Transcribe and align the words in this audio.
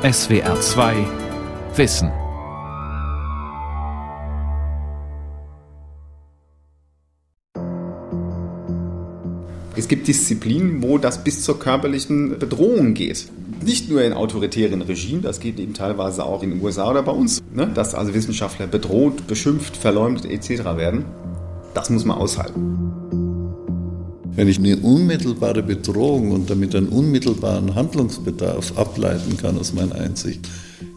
SWR 0.00 0.60
2 0.60 0.94
Wissen. 1.74 2.12
Es 9.74 9.88
gibt 9.88 10.06
Disziplinen, 10.06 10.84
wo 10.84 10.98
das 10.98 11.24
bis 11.24 11.42
zur 11.42 11.58
körperlichen 11.58 12.38
Bedrohung 12.38 12.94
geht. 12.94 13.28
Nicht 13.60 13.90
nur 13.90 14.04
in 14.04 14.12
autoritären 14.12 14.82
Regimen, 14.82 15.22
das 15.22 15.40
geht 15.40 15.58
eben 15.58 15.74
teilweise 15.74 16.24
auch 16.24 16.44
in 16.44 16.50
den 16.50 16.62
USA 16.62 16.88
oder 16.88 17.02
bei 17.02 17.10
uns, 17.10 17.42
ne? 17.52 17.66
dass 17.66 17.96
also 17.96 18.14
Wissenschaftler 18.14 18.68
bedroht, 18.68 19.26
beschimpft, 19.26 19.76
verleumdet 19.76 20.26
etc. 20.26 20.76
werden. 20.76 21.06
Das 21.74 21.90
muss 21.90 22.04
man 22.04 22.18
aushalten. 22.18 23.07
Wenn 24.38 24.46
ich 24.46 24.58
eine 24.58 24.76
unmittelbare 24.76 25.64
Bedrohung 25.64 26.30
und 26.30 26.48
damit 26.48 26.72
einen 26.76 26.90
unmittelbaren 26.90 27.74
Handlungsbedarf 27.74 28.78
ableiten 28.78 29.36
kann 29.36 29.58
aus 29.58 29.72
meiner 29.72 29.96
Einsicht, 29.96 30.48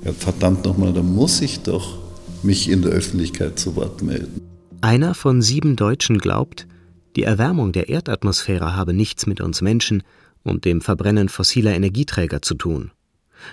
ja, 0.05 0.13
verdammt 0.13 0.63
nochmal, 0.63 0.93
dann 0.93 1.11
muss 1.11 1.41
ich 1.41 1.61
doch 1.61 1.97
mich 2.43 2.69
in 2.69 2.83
der 2.83 2.91
Öffentlichkeit 2.91 3.57
zu 3.57 3.75
Wort 3.75 4.03
melden. 4.03 4.41
Einer 4.81 5.15
von 5.15 5.41
sieben 5.41 5.75
Deutschen 5.75 6.19
glaubt, 6.19 6.67
die 7.15 7.23
Erwärmung 7.23 7.71
der 7.71 7.89
Erdatmosphäre 7.89 8.75
habe 8.75 8.93
nichts 8.93 9.25
mit 9.25 9.41
uns 9.41 9.61
Menschen 9.61 10.03
und 10.43 10.63
dem 10.63 10.79
Verbrennen 10.79 11.27
fossiler 11.27 11.73
Energieträger 11.73 12.43
zu 12.43 12.53
tun. 12.53 12.91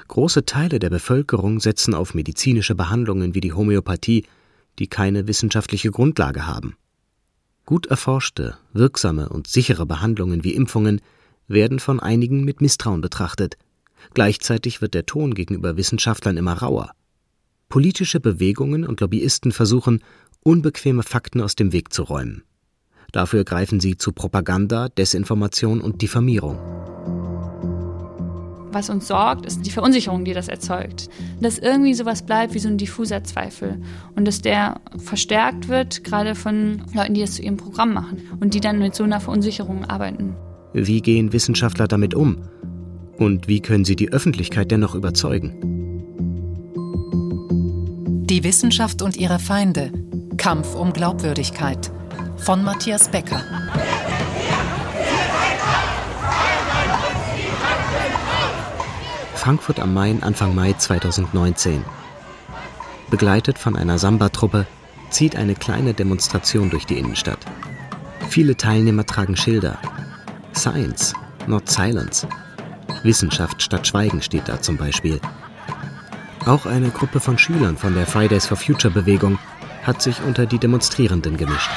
Große 0.09 0.45
Teile 0.45 0.81
der 0.81 0.91
Bevölkerung 0.91 1.61
setzen 1.61 1.95
auf 1.95 2.13
medizinische 2.13 2.75
Behandlungen 2.75 3.35
wie 3.35 3.41
die 3.41 3.55
Homöopathie, 3.55 4.27
die 4.79 4.89
keine 4.89 5.27
wissenschaftliche 5.29 5.91
Grundlage 5.91 6.47
haben. 6.47 6.77
Gut 7.69 7.85
erforschte, 7.85 8.57
wirksame 8.73 9.29
und 9.29 9.47
sichere 9.47 9.85
Behandlungen 9.85 10.43
wie 10.43 10.55
Impfungen 10.55 11.03
werden 11.49 11.81
von 11.81 12.01
einigen 12.01 12.43
mit 12.43 12.63
Misstrauen 12.63 13.03
betrachtet. 13.03 13.59
Gleichzeitig 14.15 14.81
wird 14.81 14.95
der 14.95 15.05
Ton 15.05 15.35
gegenüber 15.35 15.77
Wissenschaftlern 15.77 16.39
immer 16.39 16.55
rauer. 16.55 16.93
Politische 17.69 18.21
Bewegungen 18.21 18.87
und 18.87 19.03
Lobbyisten 19.03 19.53
versuchen, 19.53 20.03
unbequeme 20.43 21.03
Fakten 21.03 21.43
aus 21.43 21.57
dem 21.57 21.75
Weg 21.75 21.93
zu 21.93 22.05
räumen. 22.05 22.43
Dafür 23.13 23.45
greifen 23.45 23.81
sie 23.81 23.99
zu 23.99 24.13
Propaganda, 24.13 24.89
Desinformation 24.89 25.83
und 25.83 26.01
Diffamierung. 26.01 26.59
Was 28.71 28.91
uns 28.91 29.09
sorgt, 29.09 29.47
ist 29.47 29.65
die 29.65 29.71
Verunsicherung, 29.71 30.25
die 30.25 30.35
das 30.35 30.49
erzeugt. 30.49 31.09
Dass 31.41 31.59
irgendwie 31.59 31.95
sowas 31.95 32.23
bleibt 32.23 32.55
wie 32.55 32.59
so 32.59 32.69
ein 32.69 32.77
diffuser 32.77 33.25
Zweifel 33.25 33.81
und 34.15 34.27
dass 34.27 34.43
der 34.43 34.81
verstärkt 34.99 35.69
wird, 35.69 36.05
gerade 36.05 36.35
von 36.35 36.83
Leuten, 36.95 37.15
die 37.15 37.23
das 37.23 37.35
zu 37.35 37.43
ihrem 37.43 37.57
Programm 37.57 37.95
machen 37.95 38.23
und 38.41 38.55
die 38.55 38.61
dann 38.61 38.79
mit 38.79 38.95
so 38.95 39.05
einer 39.05 39.21
Verunsicherung 39.21 39.85
arbeiten. 39.85 40.35
Wie 40.75 41.01
gehen 41.01 41.33
Wissenschaftler 41.33 41.89
damit 41.89 42.15
um? 42.15 42.43
Und 43.17 43.49
wie 43.49 43.61
können 43.61 43.85
sie 43.85 43.97
die 43.97 44.13
Öffentlichkeit 44.13 44.71
dennoch 44.71 44.95
überzeugen? 44.95 45.55
Die 48.27 48.45
Wissenschaft 48.45 49.01
und 49.03 49.17
ihre 49.17 49.39
Feinde. 49.39 49.91
Kampf 50.37 50.75
um 50.75 50.93
Glaubwürdigkeit. 50.93 51.91
Von 52.37 52.63
Matthias 52.63 53.11
Becker. 53.11 53.43
Frankfurt 59.49 59.81
am 59.81 59.95
Main 59.95 60.23
Anfang 60.23 60.55
Mai 60.55 60.75
2019. 60.75 61.83
Begleitet 63.09 63.59
von 63.59 63.77
einer 63.77 63.99
Samba-Truppe 63.99 64.67
zieht 65.09 65.37
eine 65.37 65.55
kleine 65.55 65.95
Demonstration 65.95 66.69
durch 66.69 66.85
die 66.85 66.99
Innenstadt. 66.99 67.39
Viele 68.29 68.59
Teilnehmer 68.59 69.07
tragen 69.07 69.39
Schilder. 69.39 69.79
Science, 70.55 71.15
not 71.47 71.67
silence. 71.67 72.29
Wissenschaft 73.05 73.63
statt 73.63 73.87
Schweigen 73.87 74.21
steht 74.21 74.51
da 74.51 74.61
zum 74.61 74.77
Beispiel. 74.77 75.19
Auch 76.45 76.67
eine 76.67 76.91
Gruppe 76.91 77.19
von 77.19 77.39
Schülern 77.39 77.79
von 77.79 77.95
der 77.95 78.07
Fridays 78.07 78.45
for 78.45 78.59
Future 78.59 78.93
Bewegung 78.93 79.39
hat 79.83 80.03
sich 80.03 80.21
unter 80.21 80.45
die 80.45 80.59
Demonstrierenden 80.59 81.39
gemischt. 81.39 81.71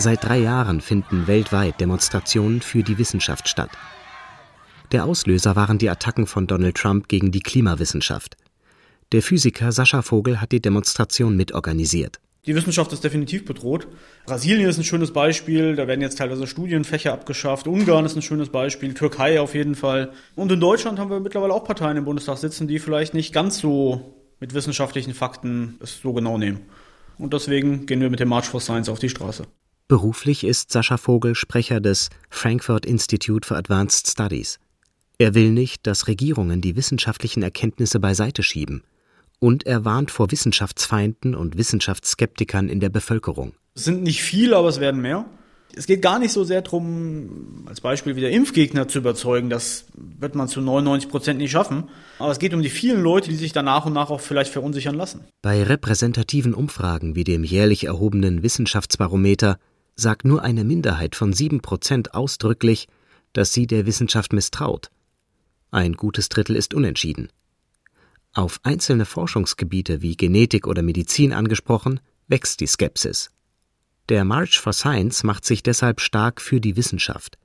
Seit 0.00 0.24
drei 0.24 0.38
Jahren 0.38 0.80
finden 0.80 1.26
weltweit 1.26 1.78
Demonstrationen 1.78 2.62
für 2.62 2.82
die 2.82 2.96
Wissenschaft 2.96 3.50
statt. 3.50 3.68
Der 4.92 5.04
Auslöser 5.04 5.56
waren 5.56 5.76
die 5.76 5.90
Attacken 5.90 6.26
von 6.26 6.46
Donald 6.46 6.78
Trump 6.78 7.08
gegen 7.08 7.32
die 7.32 7.40
Klimawissenschaft. 7.40 8.38
Der 9.12 9.20
Physiker 9.20 9.72
Sascha 9.72 10.00
Vogel 10.00 10.40
hat 10.40 10.52
die 10.52 10.62
Demonstration 10.62 11.36
mitorganisiert. 11.36 12.18
Die 12.46 12.54
Wissenschaft 12.54 12.94
ist 12.94 13.04
definitiv 13.04 13.44
bedroht. 13.44 13.88
Brasilien 14.24 14.70
ist 14.70 14.78
ein 14.78 14.84
schönes 14.84 15.12
Beispiel, 15.12 15.76
da 15.76 15.86
werden 15.86 16.00
jetzt 16.00 16.16
teilweise 16.16 16.46
Studienfächer 16.46 17.12
abgeschafft. 17.12 17.66
Ungarn 17.66 18.06
ist 18.06 18.16
ein 18.16 18.22
schönes 18.22 18.48
Beispiel, 18.48 18.94
Türkei 18.94 19.38
auf 19.38 19.54
jeden 19.54 19.74
Fall. 19.74 20.12
Und 20.34 20.50
in 20.50 20.60
Deutschland 20.60 20.98
haben 20.98 21.10
wir 21.10 21.20
mittlerweile 21.20 21.52
auch 21.52 21.64
Parteien 21.64 21.98
im 21.98 22.06
Bundestag 22.06 22.38
sitzen, 22.38 22.68
die 22.68 22.78
vielleicht 22.78 23.12
nicht 23.12 23.34
ganz 23.34 23.58
so 23.58 24.14
mit 24.40 24.54
wissenschaftlichen 24.54 25.12
Fakten 25.12 25.76
es 25.82 26.00
so 26.00 26.14
genau 26.14 26.38
nehmen. 26.38 26.60
Und 27.18 27.34
deswegen 27.34 27.84
gehen 27.84 28.00
wir 28.00 28.08
mit 28.08 28.20
dem 28.20 28.30
March 28.30 28.46
for 28.46 28.62
Science 28.62 28.88
auf 28.88 28.98
die 28.98 29.10
Straße. 29.10 29.44
Beruflich 29.90 30.44
ist 30.44 30.70
Sascha 30.70 30.98
Vogel 30.98 31.34
Sprecher 31.34 31.80
des 31.80 32.10
Frankfurt 32.28 32.86
Institute 32.86 33.44
for 33.44 33.56
Advanced 33.56 34.08
Studies. 34.08 34.60
Er 35.18 35.34
will 35.34 35.50
nicht, 35.50 35.84
dass 35.84 36.06
Regierungen 36.06 36.60
die 36.60 36.76
wissenschaftlichen 36.76 37.42
Erkenntnisse 37.42 37.98
beiseite 37.98 38.44
schieben. 38.44 38.84
Und 39.40 39.66
er 39.66 39.84
warnt 39.84 40.12
vor 40.12 40.30
Wissenschaftsfeinden 40.30 41.34
und 41.34 41.58
Wissenschaftsskeptikern 41.58 42.68
in 42.68 42.78
der 42.78 42.88
Bevölkerung. 42.88 43.54
Es 43.74 43.82
sind 43.82 44.04
nicht 44.04 44.22
viele, 44.22 44.56
aber 44.56 44.68
es 44.68 44.78
werden 44.78 45.00
mehr. 45.00 45.26
Es 45.74 45.86
geht 45.86 46.02
gar 46.02 46.20
nicht 46.20 46.30
so 46.30 46.44
sehr 46.44 46.62
darum, 46.62 47.64
als 47.66 47.80
Beispiel 47.80 48.14
wieder 48.14 48.30
Impfgegner 48.30 48.86
zu 48.86 48.98
überzeugen. 48.98 49.50
Das 49.50 49.86
wird 49.96 50.36
man 50.36 50.46
zu 50.46 50.60
99 50.60 51.10
Prozent 51.10 51.38
nicht 51.40 51.50
schaffen. 51.50 51.88
Aber 52.20 52.30
es 52.30 52.38
geht 52.38 52.54
um 52.54 52.62
die 52.62 52.70
vielen 52.70 53.02
Leute, 53.02 53.28
die 53.30 53.36
sich 53.36 53.52
dann 53.52 53.64
nach 53.64 53.86
und 53.86 53.92
nach 53.92 54.10
auch 54.10 54.20
vielleicht 54.20 54.52
verunsichern 54.52 54.94
lassen. 54.94 55.24
Bei 55.42 55.64
repräsentativen 55.64 56.54
Umfragen 56.54 57.16
wie 57.16 57.24
dem 57.24 57.42
jährlich 57.42 57.84
erhobenen 57.84 58.44
Wissenschaftsbarometer 58.44 59.58
sagt 59.96 60.24
nur 60.24 60.42
eine 60.42 60.64
Minderheit 60.64 61.16
von 61.16 61.32
sieben 61.32 61.60
Prozent 61.60 62.14
ausdrücklich, 62.14 62.88
dass 63.32 63.52
sie 63.52 63.66
der 63.66 63.86
Wissenschaft 63.86 64.32
misstraut. 64.32 64.90
Ein 65.70 65.94
gutes 65.94 66.28
Drittel 66.28 66.56
ist 66.56 66.74
unentschieden. 66.74 67.28
Auf 68.32 68.60
einzelne 68.62 69.04
Forschungsgebiete 69.04 70.02
wie 70.02 70.16
Genetik 70.16 70.66
oder 70.66 70.82
Medizin 70.82 71.32
angesprochen, 71.32 72.00
wächst 72.28 72.60
die 72.60 72.66
Skepsis. 72.66 73.30
Der 74.08 74.24
March 74.24 74.58
for 74.58 74.72
Science 74.72 75.22
macht 75.22 75.44
sich 75.44 75.62
deshalb 75.62 76.00
stark 76.00 76.40
für 76.40 76.60
die 76.60 76.76
Wissenschaft. 76.76 77.38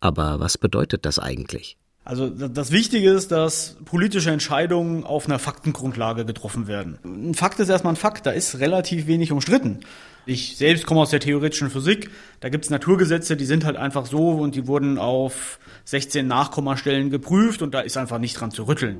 Aber 0.00 0.40
was 0.40 0.58
bedeutet 0.58 1.04
das 1.04 1.18
eigentlich? 1.18 1.76
Also 2.04 2.28
das 2.28 2.72
Wichtige 2.72 3.10
ist, 3.10 3.30
dass 3.30 3.76
politische 3.84 4.32
Entscheidungen 4.32 5.04
auf 5.04 5.26
einer 5.26 5.38
Faktengrundlage 5.38 6.24
getroffen 6.24 6.66
werden. 6.66 6.98
Ein 7.04 7.34
Fakt 7.34 7.60
ist 7.60 7.68
erstmal 7.68 7.92
ein 7.92 7.96
Fakt, 7.96 8.26
da 8.26 8.32
ist 8.32 8.58
relativ 8.58 9.06
wenig 9.06 9.30
umstritten. 9.30 9.80
Ich 10.26 10.56
selbst 10.56 10.84
komme 10.84 11.00
aus 11.00 11.10
der 11.10 11.20
theoretischen 11.20 11.70
Physik, 11.70 12.10
da 12.40 12.48
gibt 12.48 12.64
es 12.64 12.70
Naturgesetze, 12.70 13.36
die 13.36 13.44
sind 13.44 13.64
halt 13.64 13.76
einfach 13.76 14.06
so 14.06 14.30
und 14.30 14.56
die 14.56 14.66
wurden 14.66 14.98
auf 14.98 15.60
16 15.84 16.26
Nachkommastellen 16.26 17.10
geprüft 17.10 17.62
und 17.62 17.72
da 17.72 17.80
ist 17.80 17.96
einfach 17.96 18.18
nicht 18.18 18.40
dran 18.40 18.50
zu 18.50 18.64
rütteln. 18.64 18.98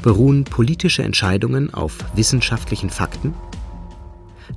Beruhen 0.00 0.44
politische 0.44 1.02
Entscheidungen 1.02 1.74
auf 1.74 1.98
wissenschaftlichen 2.14 2.88
Fakten? 2.88 3.34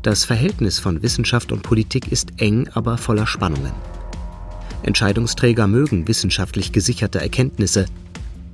Das 0.01 0.23
Verhältnis 0.23 0.79
von 0.79 1.03
Wissenschaft 1.03 1.51
und 1.51 1.61
Politik 1.61 2.09
ist 2.09 2.31
eng, 2.37 2.69
aber 2.73 2.97
voller 2.97 3.27
Spannungen. 3.27 3.73
Entscheidungsträger 4.81 5.67
mögen 5.67 6.07
wissenschaftlich 6.07 6.71
gesicherte 6.71 7.19
Erkenntnisse, 7.19 7.85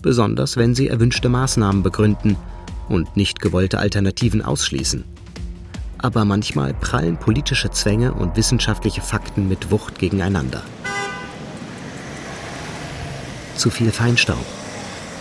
besonders 0.01 0.57
wenn 0.57 0.73
sie 0.73 0.87
erwünschte 0.87 1.29
Maßnahmen 1.29 1.83
begründen 1.83 2.35
und 2.89 3.15
nicht 3.15 3.41
gewollte 3.41 3.77
Alternativen 3.77 4.41
ausschließen. 4.41 5.03
Aber 5.99 6.25
manchmal 6.25 6.73
prallen 6.73 7.17
politische 7.17 7.69
Zwänge 7.69 8.13
und 8.13 8.35
wissenschaftliche 8.35 9.01
Fakten 9.01 9.47
mit 9.47 9.69
Wucht 9.69 9.99
gegeneinander. 9.99 10.63
Zu 13.55 13.69
viel 13.69 13.91
Feinstaub, 13.91 14.45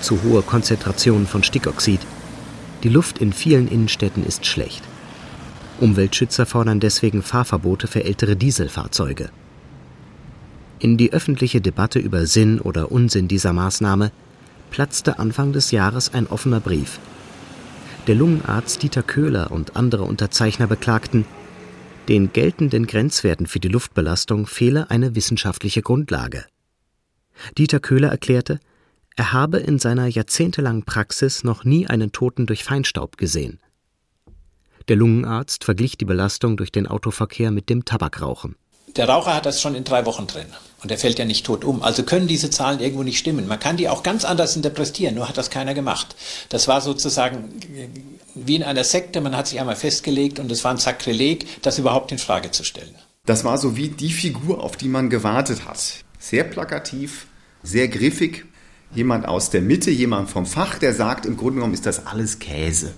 zu 0.00 0.23
hohe 0.23 0.41
Konzentrationen 0.43 1.26
von 1.26 1.43
Stickoxid. 1.43 2.00
Die 2.82 2.88
Luft 2.88 3.19
in 3.19 3.32
vielen 3.32 3.69
Innenstädten 3.69 4.25
ist 4.25 4.47
schlecht. 4.47 4.82
Umweltschützer 5.81 6.47
fordern 6.47 6.81
deswegen 6.81 7.23
Fahrverbote 7.23 7.87
für 7.87 8.05
ältere 8.05 8.37
Dieselfahrzeuge. 8.37 9.31
In 10.79 10.97
die 10.97 11.12
öffentliche 11.12 11.61
Debatte 11.61 11.99
über 11.99 12.26
Sinn 12.26 12.61
oder 12.61 12.93
Unsinn 12.93 13.29
dieser 13.29 13.53
Maßnahme 13.53 14.12
platzte 14.71 15.19
Anfang 15.19 15.53
des 15.53 15.71
Jahres 15.71 16.15
ein 16.15 16.26
offener 16.26 16.61
Brief. 16.61 16.99
Der 18.06 18.15
Lungenarzt 18.15 18.82
Dieter 18.82 19.03
Köhler 19.03 19.50
und 19.50 19.76
andere 19.76 20.03
Unterzeichner 20.03 20.67
beklagten, 20.67 21.25
den 22.09 22.32
geltenden 22.32 22.87
Grenzwerten 22.87 23.47
für 23.47 23.61
die 23.61 23.69
Luftbelastung 23.69 24.47
fehle 24.47 24.91
eine 24.91 25.15
wissenschaftliche 25.15 25.81
Grundlage. 25.81 26.44
Dieter 27.56 27.81
Köhler 27.81 28.09
erklärte, 28.09 28.61
er 29.17 29.32
habe 29.32 29.59
in 29.59 29.79
seiner 29.79 30.06
jahrzehntelangen 30.06 30.82
Praxis 30.82 31.44
noch 31.44 31.65
nie 31.65 31.87
einen 31.87 32.12
Toten 32.12 32.47
durch 32.47 32.65
Feinstaub 32.65 33.17
gesehen. 33.17 33.59
Der 34.89 34.97
Lungenarzt 34.97 35.65
verglich 35.65 35.97
die 35.97 36.05
Belastung 36.05 36.57
durch 36.59 36.71
den 36.71 36.87
Autoverkehr 36.87 37.51
mit 37.51 37.71
dem 37.71 37.85
Tabakrauchen. 37.85 38.57
Der 38.97 39.09
Raucher 39.09 39.35
hat 39.35 39.47
das 39.47 39.61
schon 39.61 39.75
in 39.75 39.85
drei 39.85 40.05
Wochen 40.05 40.27
drin. 40.27 40.47
Und 40.83 40.91
der 40.91 40.99
fällt 40.99 41.19
ja 41.19 41.25
nicht 41.25 41.47
tot 41.47 41.65
um. 41.65 41.83
Also 41.83 42.03
können 42.03 42.29
diese 42.29 42.51
Zahlen 42.51 42.81
irgendwo 42.81 43.03
nicht 43.03 43.19
stimmen. 43.19 43.49
Man 43.49 43.59
kann 43.59 43.79
die 43.79 43.89
auch 43.89 44.03
ganz 44.03 44.25
anders 44.25 44.55
interpretieren, 44.55 45.15
nur 45.15 45.29
hat 45.29 45.39
das 45.39 45.49
keiner 45.49 45.73
gemacht. 45.73 46.15
Das 46.51 46.69
war 46.69 46.83
sozusagen 46.83 47.49
wie 48.35 48.57
in 48.57 48.63
einer 48.63 48.85
Sekte, 48.85 49.21
man 49.21 49.37
hat 49.37 49.49
sich 49.49 49.59
einmal 49.59 49.77
festgelegt 49.77 50.39
und 50.39 50.53
es 50.53 50.63
war 50.65 50.73
ein 50.73 50.79
Sakrileg, 50.79 51.63
das 51.63 51.79
überhaupt 51.79 52.13
in 52.13 52.19
Frage 52.19 52.51
zu 52.51 52.65
stellen. 52.65 52.95
Das 53.25 53.43
war 53.45 53.57
so 53.57 53.77
wie 53.77 53.89
die 53.89 54.13
Figur, 54.13 54.63
auf 54.63 54.77
die 54.77 54.89
man 54.89 55.09
gewartet 55.09 55.65
hat. 55.67 56.05
Sehr 56.19 56.45
plakativ, 56.45 57.27
sehr 57.63 57.89
griffig. 57.89 58.45
Jemand 58.95 59.27
aus 59.27 59.51
der 59.51 59.63
Mitte, 59.63 59.91
jemand 59.91 60.31
vom 60.31 60.47
Fach, 60.47 60.79
der 60.79 60.93
sagt, 60.93 61.27
im 61.27 61.37
Grunde 61.37 61.55
genommen 61.55 61.75
ist 61.75 61.87
das 61.87 62.07
alles 62.07 62.39
Käse. 62.39 62.95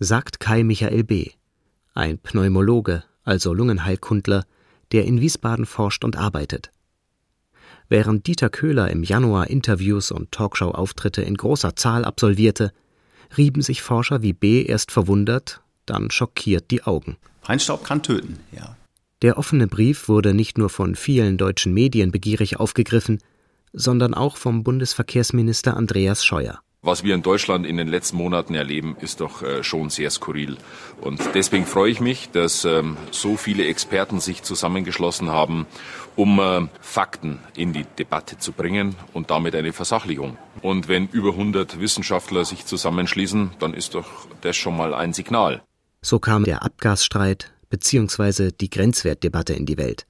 Sagt 0.00 0.38
Kai 0.38 0.62
Michael 0.62 1.02
B., 1.02 1.30
ein 1.92 2.18
Pneumologe, 2.18 3.02
also 3.24 3.52
Lungenheilkundler, 3.52 4.44
der 4.92 5.04
in 5.04 5.20
Wiesbaden 5.20 5.66
forscht 5.66 6.04
und 6.04 6.16
arbeitet. 6.16 6.70
Während 7.88 8.26
Dieter 8.28 8.48
Köhler 8.48 8.90
im 8.90 9.02
Januar 9.02 9.48
Interviews 9.50 10.12
und 10.12 10.30
Talkshow-Auftritte 10.30 11.22
in 11.22 11.36
großer 11.36 11.74
Zahl 11.74 12.04
absolvierte, 12.04 12.72
rieben 13.36 13.60
sich 13.60 13.82
Forscher 13.82 14.22
wie 14.22 14.32
B. 14.32 14.62
erst 14.62 14.92
verwundert, 14.92 15.62
dann 15.84 16.12
schockiert 16.12 16.70
die 16.70 16.84
Augen. 16.84 17.16
Feinstaub 17.40 17.82
kann 17.82 18.02
töten, 18.02 18.38
ja. 18.52 18.76
Der 19.22 19.36
offene 19.36 19.66
Brief 19.66 20.08
wurde 20.08 20.32
nicht 20.32 20.58
nur 20.58 20.70
von 20.70 20.94
vielen 20.94 21.38
deutschen 21.38 21.74
Medien 21.74 22.12
begierig 22.12 22.60
aufgegriffen, 22.60 23.18
sondern 23.72 24.14
auch 24.14 24.36
vom 24.36 24.62
Bundesverkehrsminister 24.62 25.76
Andreas 25.76 26.24
Scheuer. 26.24 26.60
Was 26.80 27.02
wir 27.02 27.16
in 27.16 27.22
Deutschland 27.22 27.66
in 27.66 27.76
den 27.76 27.88
letzten 27.88 28.16
Monaten 28.16 28.54
erleben, 28.54 28.96
ist 29.00 29.20
doch 29.20 29.42
äh, 29.42 29.64
schon 29.64 29.90
sehr 29.90 30.10
skurril. 30.10 30.56
Und 31.00 31.20
deswegen 31.34 31.66
freue 31.66 31.90
ich 31.90 32.00
mich, 32.00 32.30
dass 32.30 32.64
ähm, 32.64 32.96
so 33.10 33.36
viele 33.36 33.66
Experten 33.66 34.20
sich 34.20 34.44
zusammengeschlossen 34.44 35.28
haben, 35.28 35.66
um 36.14 36.38
äh, 36.38 36.68
Fakten 36.80 37.40
in 37.56 37.72
die 37.72 37.84
Debatte 37.98 38.38
zu 38.38 38.52
bringen 38.52 38.94
und 39.12 39.30
damit 39.30 39.56
eine 39.56 39.72
Versachlichung. 39.72 40.38
Und 40.62 40.86
wenn 40.86 41.08
über 41.08 41.30
100 41.30 41.80
Wissenschaftler 41.80 42.44
sich 42.44 42.64
zusammenschließen, 42.64 43.50
dann 43.58 43.74
ist 43.74 43.96
doch 43.96 44.28
das 44.40 44.56
schon 44.56 44.76
mal 44.76 44.94
ein 44.94 45.12
Signal. 45.12 45.62
So 46.00 46.20
kam 46.20 46.44
der 46.44 46.62
Abgasstreit 46.62 47.52
bzw. 47.70 48.52
die 48.52 48.70
Grenzwertdebatte 48.70 49.52
in 49.52 49.66
die 49.66 49.78
Welt. 49.78 50.06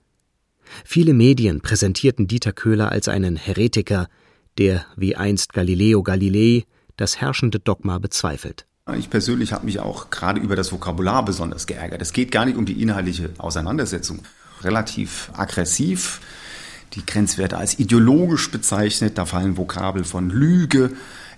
Viele 0.85 1.15
Medien 1.15 1.62
präsentierten 1.62 2.26
Dieter 2.26 2.53
Köhler 2.53 2.93
als 2.93 3.09
einen 3.09 3.37
Heretiker, 3.37 4.09
der, 4.58 4.84
wie 4.96 5.16
einst 5.16 5.52
Galileo 5.52 6.02
Galilei, 6.02 6.64
das 6.96 7.20
herrschende 7.20 7.60
Dogma 7.60 7.99
bezweifelt. 7.99 8.66
Ich 8.96 9.10
persönlich 9.10 9.52
habe 9.52 9.66
mich 9.66 9.81
auch 9.81 10.10
gerade 10.10 10.40
über 10.40 10.56
das 10.56 10.72
Vokabular 10.72 11.25
besonders 11.25 11.66
geärgert. 11.66 12.00
Es 12.00 12.12
geht 12.12 12.32
gar 12.32 12.46
nicht 12.46 12.56
um 12.56 12.64
die 12.64 12.81
inhaltliche 12.81 13.31
Auseinandersetzung. 13.38 14.20
Relativ 14.62 15.31
aggressiv, 15.37 16.20
die 16.94 17.05
Grenzwerte 17.05 17.58
als 17.58 17.78
ideologisch 17.78 18.50
bezeichnet, 18.50 19.19
da 19.19 19.26
fallen 19.26 19.56
Vokabel 19.56 20.05
von 20.05 20.31
Lüge, 20.31 20.93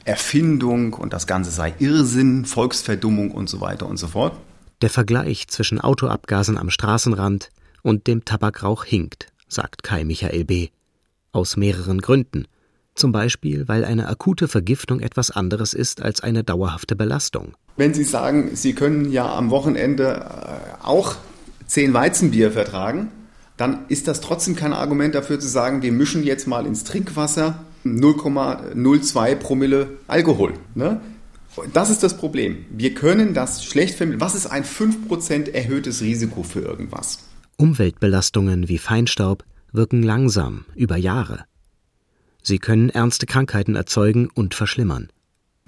Erfindung 0.04 0.94
und 0.94 1.12
das 1.12 1.26
Ganze 1.26 1.50
sei 1.50 1.74
Irrsinn, 1.80 2.44
Volksverdummung 2.44 3.32
und 3.32 3.50
so 3.50 3.60
weiter 3.60 3.86
und 3.86 3.96
so 3.96 4.06
fort. 4.06 4.38
Der 4.80 4.90
Vergleich 4.90 5.48
zwischen 5.48 5.80
Autoabgasen 5.80 6.56
am 6.56 6.70
Straßenrand 6.70 7.50
und 7.82 8.06
dem 8.06 8.24
Tabakrauch 8.24 8.84
hinkt, 8.84 9.26
sagt 9.48 9.82
Kai 9.82 10.04
Michael 10.04 10.44
B. 10.44 10.68
Aus 11.32 11.56
mehreren 11.56 12.00
Gründen– 12.00 12.46
zum 12.94 13.12
Beispiel, 13.12 13.68
weil 13.68 13.84
eine 13.84 14.08
akute 14.08 14.48
Vergiftung 14.48 15.00
etwas 15.00 15.30
anderes 15.30 15.74
ist 15.74 16.02
als 16.02 16.22
eine 16.22 16.44
dauerhafte 16.44 16.96
Belastung. 16.96 17.54
Wenn 17.76 17.94
Sie 17.94 18.04
sagen, 18.04 18.50
Sie 18.54 18.74
können 18.74 19.10
ja 19.10 19.32
am 19.34 19.50
Wochenende 19.50 20.24
äh, 20.24 20.84
auch 20.84 21.16
zehn 21.66 21.94
Weizenbier 21.94 22.52
vertragen, 22.52 23.10
dann 23.56 23.80
ist 23.88 24.08
das 24.08 24.20
trotzdem 24.20 24.56
kein 24.56 24.72
Argument 24.72 25.14
dafür 25.14 25.38
zu 25.38 25.46
sagen, 25.46 25.82
wir 25.82 25.92
mischen 25.92 26.22
jetzt 26.22 26.46
mal 26.46 26.66
ins 26.66 26.84
Trinkwasser 26.84 27.64
0,02 27.84 29.34
Promille 29.36 29.98
Alkohol. 30.06 30.54
Ne? 30.74 31.00
Das 31.72 31.90
ist 31.90 32.02
das 32.02 32.16
Problem. 32.16 32.64
Wir 32.70 32.94
können 32.94 33.34
das 33.34 33.64
schlecht 33.64 33.96
vermitteln. 33.96 34.20
Was 34.20 34.34
ist 34.34 34.46
ein 34.46 34.64
5% 34.64 35.52
erhöhtes 35.52 36.00
Risiko 36.00 36.42
für 36.42 36.60
irgendwas? 36.60 37.18
Umweltbelastungen 37.56 38.68
wie 38.68 38.78
Feinstaub 38.78 39.44
wirken 39.72 40.02
langsam 40.02 40.64
über 40.74 40.96
Jahre. 40.96 41.44
Sie 42.42 42.58
können 42.58 42.90
ernste 42.90 43.26
Krankheiten 43.26 43.76
erzeugen 43.76 44.28
und 44.32 44.54
verschlimmern. 44.54 45.08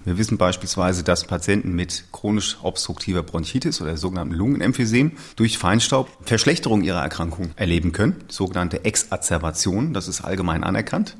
Wir 0.05 0.17
wissen 0.17 0.37
beispielsweise, 0.37 1.03
dass 1.03 1.25
Patienten 1.25 1.73
mit 1.73 2.05
chronisch 2.11 2.57
obstruktiver 2.61 3.23
Bronchitis 3.23 3.81
oder 3.81 3.95
sogenannten 3.95 4.33
Lungenemphysem 4.33 5.13
durch 5.37 5.57
Feinstaub 5.57 6.09
Verschlechterung 6.25 6.83
ihrer 6.83 7.01
Erkrankung 7.01 7.51
erleben 7.55 7.93
können, 7.93 8.17
sogenannte 8.27 8.83
Exazerbation, 8.83 9.93
das 9.93 10.09
ist 10.09 10.21
allgemein 10.21 10.65
anerkannt. 10.65 11.15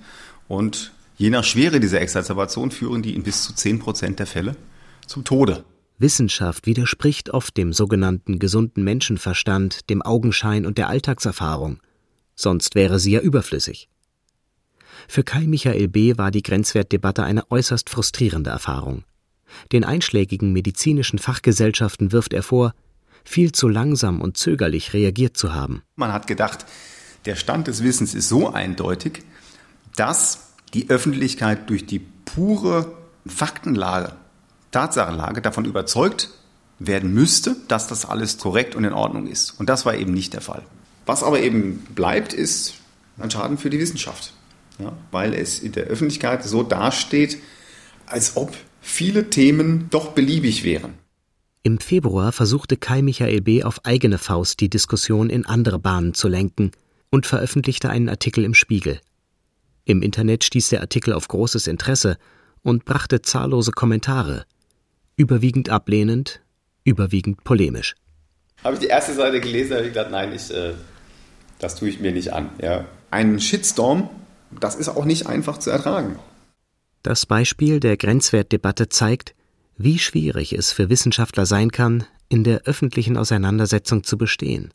Und 0.50 0.92
je 1.16 1.30
nach 1.30 1.46
Schwere 1.46 1.80
dieser 1.80 2.02
Exazerbation 2.02 2.72
führen 2.72 3.02
die 3.02 3.16
in 3.16 3.24
bis 3.24 3.44
zu 3.44 3.54
10 3.54 3.80
Prozent 3.80 4.20
der 4.20 4.28
Fälle 4.28 4.58
zum 5.08 5.24
Tode. 5.24 5.64
Wissenschaft 5.98 6.66
widerspricht 6.66 7.30
oft 7.30 7.56
dem 7.56 7.72
sogenannten 7.72 8.38
gesunden 8.40 8.84
Menschenverstand, 8.84 9.90
dem 9.90 10.02
Augenschein 10.02 10.66
und 10.66 10.78
der 10.78 10.90
Alltagserfahrung. 10.90 11.80
Sonst 12.36 12.76
wäre 12.76 13.00
sie 13.00 13.12
ja 13.12 13.22
überflüssig. 13.22 13.88
Für 15.08 15.24
Kai 15.24 15.42
Michael 15.42 15.88
B. 15.88 16.18
war 16.18 16.32
die 16.32 16.44
Grenzwertdebatte 16.44 17.24
eine 17.24 17.50
äußerst 17.52 17.90
frustrierende 17.90 18.50
Erfahrung. 18.50 19.04
Den 19.72 19.84
einschlägigen 19.84 20.52
medizinischen 20.52 21.20
Fachgesellschaften 21.20 22.12
wirft 22.12 22.34
er 22.34 22.44
vor, 22.44 22.74
viel 23.24 23.52
zu 23.52 23.68
langsam 23.68 24.22
und 24.22 24.38
zögerlich 24.38 24.94
reagiert 24.94 25.38
zu 25.38 25.54
haben. 25.54 25.84
Man 25.96 26.12
hat 26.12 26.28
gedacht, 26.28 26.66
der 27.26 27.36
Stand 27.36 27.68
des 27.68 27.84
Wissens 27.84 28.14
ist 28.14 28.30
so 28.30 28.50
eindeutig, 28.50 29.24
dass 29.96 30.50
die 30.74 30.90
Öffentlichkeit 30.90 31.70
durch 31.70 31.86
die 31.86 32.00
pure 32.00 32.92
Faktenlage, 33.26 34.14
Tatsachenlage 34.72 35.42
davon 35.42 35.66
überzeugt 35.66 36.30
werden 36.80 37.14
müsste, 37.14 37.56
dass 37.68 37.88
das 37.88 38.06
alles 38.06 38.38
korrekt 38.40 38.76
und 38.76 38.84
in 38.84 38.94
Ordnung 38.94 39.28
ist. 39.28 39.52
Und 39.52 39.70
das 39.70 39.86
war 39.86 39.96
eben 39.96 40.14
nicht 40.14 40.34
der 40.34 40.42
Fall. 40.42 40.64
Was 41.06 41.24
aber 41.24 41.40
eben 41.40 41.80
bleibt, 41.96 42.34
ist 42.34 42.74
ein 43.18 43.30
Schaden 43.30 43.58
für 43.58 43.70
die 43.70 43.80
Wissenschaft 43.80 44.34
ja, 44.83 44.97
weil 45.12 45.33
es 45.33 45.59
in 45.59 45.71
der 45.71 45.85
Öffentlichkeit 45.85 46.44
so 46.44 46.63
dasteht, 46.63 47.38
als 48.06 48.38
ob 48.38 48.56
viele 48.81 49.30
Themen 49.30 49.88
doch 49.89 50.12
beliebig 50.12 50.63
wären. 50.63 50.94
Im 51.63 51.80
Februar 51.80 52.33
versuchte 52.33 52.75
Kai 52.75 53.01
Michael 53.01 53.41
B. 53.41 53.63
auf 53.63 53.85
eigene 53.85 54.18
Faust 54.18 54.59
die 54.59 54.69
Diskussion 54.69 55.30
in 55.30 55.45
andere 55.45 55.80
Bahnen 55.80 56.13
zu 56.13 56.27
lenken 56.27 56.71
und 57.09 57.25
veröffentlichte 57.25 57.89
einen 57.89 58.09
Artikel 58.09 58.44
im 58.44 58.54
Spiegel. 58.54 58.99
Im 59.85 60.02
Internet 60.02 60.44
stieß 60.44 60.69
der 60.69 60.81
Artikel 60.81 61.13
auf 61.13 61.28
großes 61.28 61.68
Interesse 61.68 62.18
und 62.63 62.85
brachte 62.85 63.21
zahllose 63.21 63.71
Kommentare, 63.71 64.45
überwiegend 65.16 65.69
ablehnend, 65.69 66.42
überwiegend 66.83 67.44
polemisch. 67.44 67.95
Habe 68.63 68.75
ich 68.75 68.81
die 68.81 68.87
erste 68.87 69.13
Seite 69.13 69.42
gelesen, 69.42 69.75
habe 69.75 69.85
ich 69.85 69.94
gedacht, 69.94 70.11
nein, 70.11 70.33
ich, 70.33 70.54
äh, 70.54 70.73
das 71.59 71.75
tue 71.75 71.90
ich 71.90 71.99
mir 71.99 72.11
nicht 72.11 72.33
an. 72.33 72.49
Ja. 72.61 72.85
Ein 73.11 73.40
Shitstorm 73.40 74.09
das 74.60 74.76
ist 74.76 74.90
auch 74.90 75.06
nicht 75.06 75.28
einfach 75.28 75.57
zu 75.57 75.69
ertragen. 75.69 76.19
Das 77.04 77.26
Beispiel 77.26 77.80
der 77.80 77.98
Grenzwertdebatte 77.98 78.90
zeigt, 78.90 79.36
wie 79.78 80.00
schwierig 80.00 80.54
es 80.54 80.72
für 80.72 80.90
Wissenschaftler 80.90 81.45
sein 81.45 81.72
kann, 81.72 82.06
in 82.30 82.44
der 82.44 82.62
öffentlichen 82.64 83.18
Auseinandersetzung 83.18 84.04
zu 84.04 84.18
bestehen. 84.18 84.74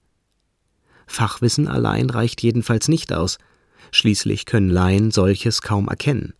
Fachwissen 1.07 1.67
allein 1.67 2.11
reicht 2.11 2.43
jedenfalls 2.43 2.89
nicht 2.89 3.13
aus, 3.13 3.39
schließlich 3.91 4.45
können 4.45 4.69
Laien 4.69 5.11
solches 5.11 5.63
kaum 5.63 5.89
erkennen. 5.89 6.35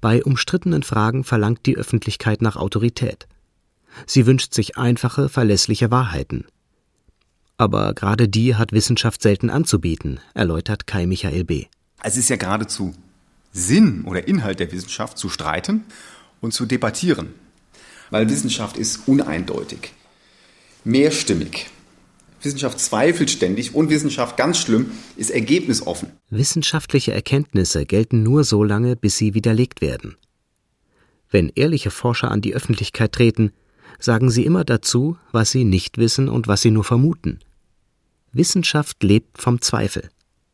Bei 0.00 0.22
umstrittenen 0.24 0.82
Fragen 0.82 1.24
verlangt 1.24 1.66
die 1.66 1.76
Öffentlichkeit 1.76 2.42
nach 2.42 2.56
Autorität. 2.56 3.28
Sie 4.06 4.26
wünscht 4.26 4.54
sich 4.54 4.76
einfache, 4.76 5.28
verlässliche 5.28 5.90
Wahrheiten. 5.90 6.46
Aber 7.56 7.94
gerade 7.94 8.28
die 8.28 8.56
hat 8.56 8.72
Wissenschaft 8.72 9.22
selten 9.22 9.50
anzubieten, 9.50 10.20
erläutert 10.34 10.86
Kai 10.86 11.06
Michael 11.06 11.44
B. 11.44 11.66
Es 12.02 12.16
ist 12.16 12.28
ja 12.28 12.36
geradezu 12.36 12.94
Sinn 13.52 14.04
oder 14.04 14.26
Inhalt 14.26 14.60
der 14.60 14.72
Wissenschaft 14.72 15.18
zu 15.18 15.28
streiten 15.28 15.84
und 16.40 16.52
zu 16.52 16.66
debattieren, 16.66 17.28
weil 18.10 18.28
Wissenschaft 18.28 18.76
ist 18.76 19.06
uneindeutig, 19.06 19.92
mehrstimmig. 20.84 21.68
Wissenschaft 22.42 22.80
zweifelt 22.80 23.30
ständig 23.30 23.74
und 23.74 23.88
Wissenschaft, 23.90 24.36
ganz 24.36 24.58
schlimm, 24.58 24.90
ist 25.16 25.30
ergebnisoffen. 25.30 26.10
Wissenschaftliche 26.28 27.12
Erkenntnisse 27.12 27.86
gelten 27.86 28.24
nur 28.24 28.42
so 28.42 28.64
lange, 28.64 28.96
bis 28.96 29.16
sie 29.16 29.34
widerlegt 29.34 29.80
werden. 29.80 30.16
Wenn 31.30 31.52
ehrliche 31.54 31.92
Forscher 31.92 32.32
an 32.32 32.40
die 32.40 32.54
Öffentlichkeit 32.54 33.12
treten, 33.12 33.52
sagen 34.00 34.28
sie 34.28 34.44
immer 34.44 34.64
dazu, 34.64 35.16
was 35.30 35.52
sie 35.52 35.64
nicht 35.64 35.98
wissen 35.98 36.28
und 36.28 36.48
was 36.48 36.62
sie 36.62 36.72
nur 36.72 36.82
vermuten. 36.82 37.38
Wissenschaft 38.32 39.04
lebt 39.04 39.40
vom 39.40 39.60
Zweifel. 39.60 40.10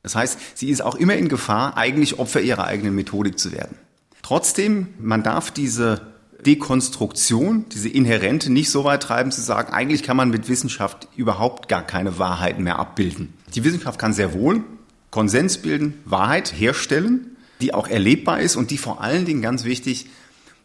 Das 0.09 0.15
heißt, 0.15 0.39
sie 0.55 0.71
ist 0.71 0.81
auch 0.81 0.95
immer 0.95 1.17
in 1.17 1.29
Gefahr, 1.29 1.77
eigentlich 1.77 2.19
Opfer 2.19 2.41
ihrer 2.41 2.65
eigenen 2.65 2.95
Methodik 2.95 3.39
zu 3.39 3.53
werden. 3.53 3.77
Trotzdem, 4.23 4.89
man 4.99 5.23
darf 5.23 5.51
diese 5.51 6.01
Dekonstruktion, 6.47 7.67
diese 7.75 7.91
inhärente 7.91 8.51
nicht 8.51 8.71
so 8.71 8.85
weit 8.85 9.03
treiben 9.03 9.31
zu 9.31 9.43
sagen, 9.43 9.75
eigentlich 9.75 10.03
kann 10.03 10.17
man 10.17 10.31
mit 10.31 10.49
Wissenschaft 10.49 11.09
überhaupt 11.15 11.69
gar 11.69 11.83
keine 11.83 12.19
Wahrheiten 12.19 12.63
mehr 12.63 12.79
abbilden. 12.79 13.35
Die 13.55 13.65
Wissenschaft 13.65 13.99
kann 13.99 14.15
sehr 14.15 14.33
wohl 14.33 14.65
Konsens 15.11 15.59
bilden, 15.59 16.01
Wahrheit 16.07 16.55
herstellen, 16.57 17.37
die 17.61 17.75
auch 17.75 17.87
erlebbar 17.87 18.41
ist 18.41 18.57
und 18.57 18.71
die 18.71 18.79
vor 18.79 19.03
allen 19.03 19.27
Dingen 19.27 19.43
ganz 19.43 19.65
wichtig 19.65 20.07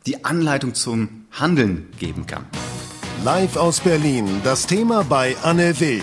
die 0.05 0.23
Anleitung 0.23 0.73
zum 0.73 1.25
Handeln 1.31 1.88
geben 2.00 2.27
kann. 2.27 2.45
Live 3.25 3.57
aus 3.57 3.81
Berlin, 3.81 4.41
das 4.45 4.67
Thema 4.67 5.03
bei 5.03 5.35
Anne 5.43 5.77
Will. 5.81 6.01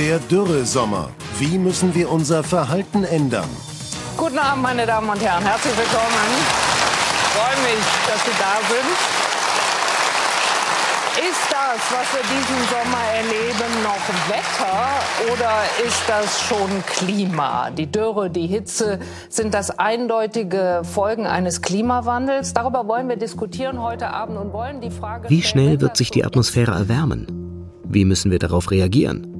Der 0.00 0.18
Dürresommer. 0.18 1.10
Wie 1.38 1.58
müssen 1.58 1.94
wir 1.94 2.10
unser 2.10 2.42
Verhalten 2.42 3.04
ändern? 3.04 3.50
Guten 4.16 4.38
Abend, 4.38 4.62
meine 4.62 4.86
Damen 4.86 5.10
und 5.10 5.20
Herren. 5.20 5.44
Herzlich 5.44 5.76
willkommen. 5.76 6.24
Ich 7.20 7.28
freue 7.36 7.56
mich, 7.64 7.84
dass 8.08 8.24
Sie 8.24 8.32
da 8.38 8.56
sind. 8.70 8.96
Ist 11.28 11.44
das, 11.50 11.80
was 11.92 12.14
wir 12.14 12.22
diesen 12.22 12.60
Sommer 12.70 13.04
erleben, 13.14 13.82
noch 13.82 14.08
Wetter 14.30 15.34
oder 15.34 15.52
ist 15.86 16.02
das 16.08 16.40
schon 16.48 16.82
Klima? 16.86 17.70
Die 17.70 17.92
Dürre, 17.92 18.30
die 18.30 18.46
Hitze, 18.46 19.00
sind 19.28 19.52
das 19.52 19.68
eindeutige 19.78 20.80
Folgen 20.82 21.26
eines 21.26 21.60
Klimawandels? 21.60 22.54
Darüber 22.54 22.88
wollen 22.88 23.10
wir 23.10 23.16
diskutieren 23.16 23.82
heute 23.82 24.08
Abend 24.08 24.38
und 24.38 24.54
wollen 24.54 24.80
die 24.80 24.90
Frage. 24.90 25.28
Wie 25.28 25.42
schnell 25.42 25.78
wird 25.82 25.98
sich 25.98 26.10
die 26.10 26.24
Atmosphäre 26.24 26.72
erwärmen? 26.72 27.26
Wie 27.84 28.06
müssen 28.06 28.30
wir 28.30 28.38
darauf 28.38 28.70
reagieren? 28.70 29.39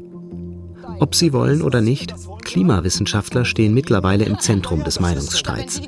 Ob 1.01 1.15
sie 1.15 1.33
wollen 1.33 1.63
oder 1.63 1.81
nicht, 1.81 2.15
Klimawissenschaftler 2.45 3.45
stehen 3.45 3.73
mittlerweile 3.73 4.25
im 4.25 4.39
Zentrum 4.39 4.85
des 4.85 5.01
Meinungsstreits. 5.01 5.81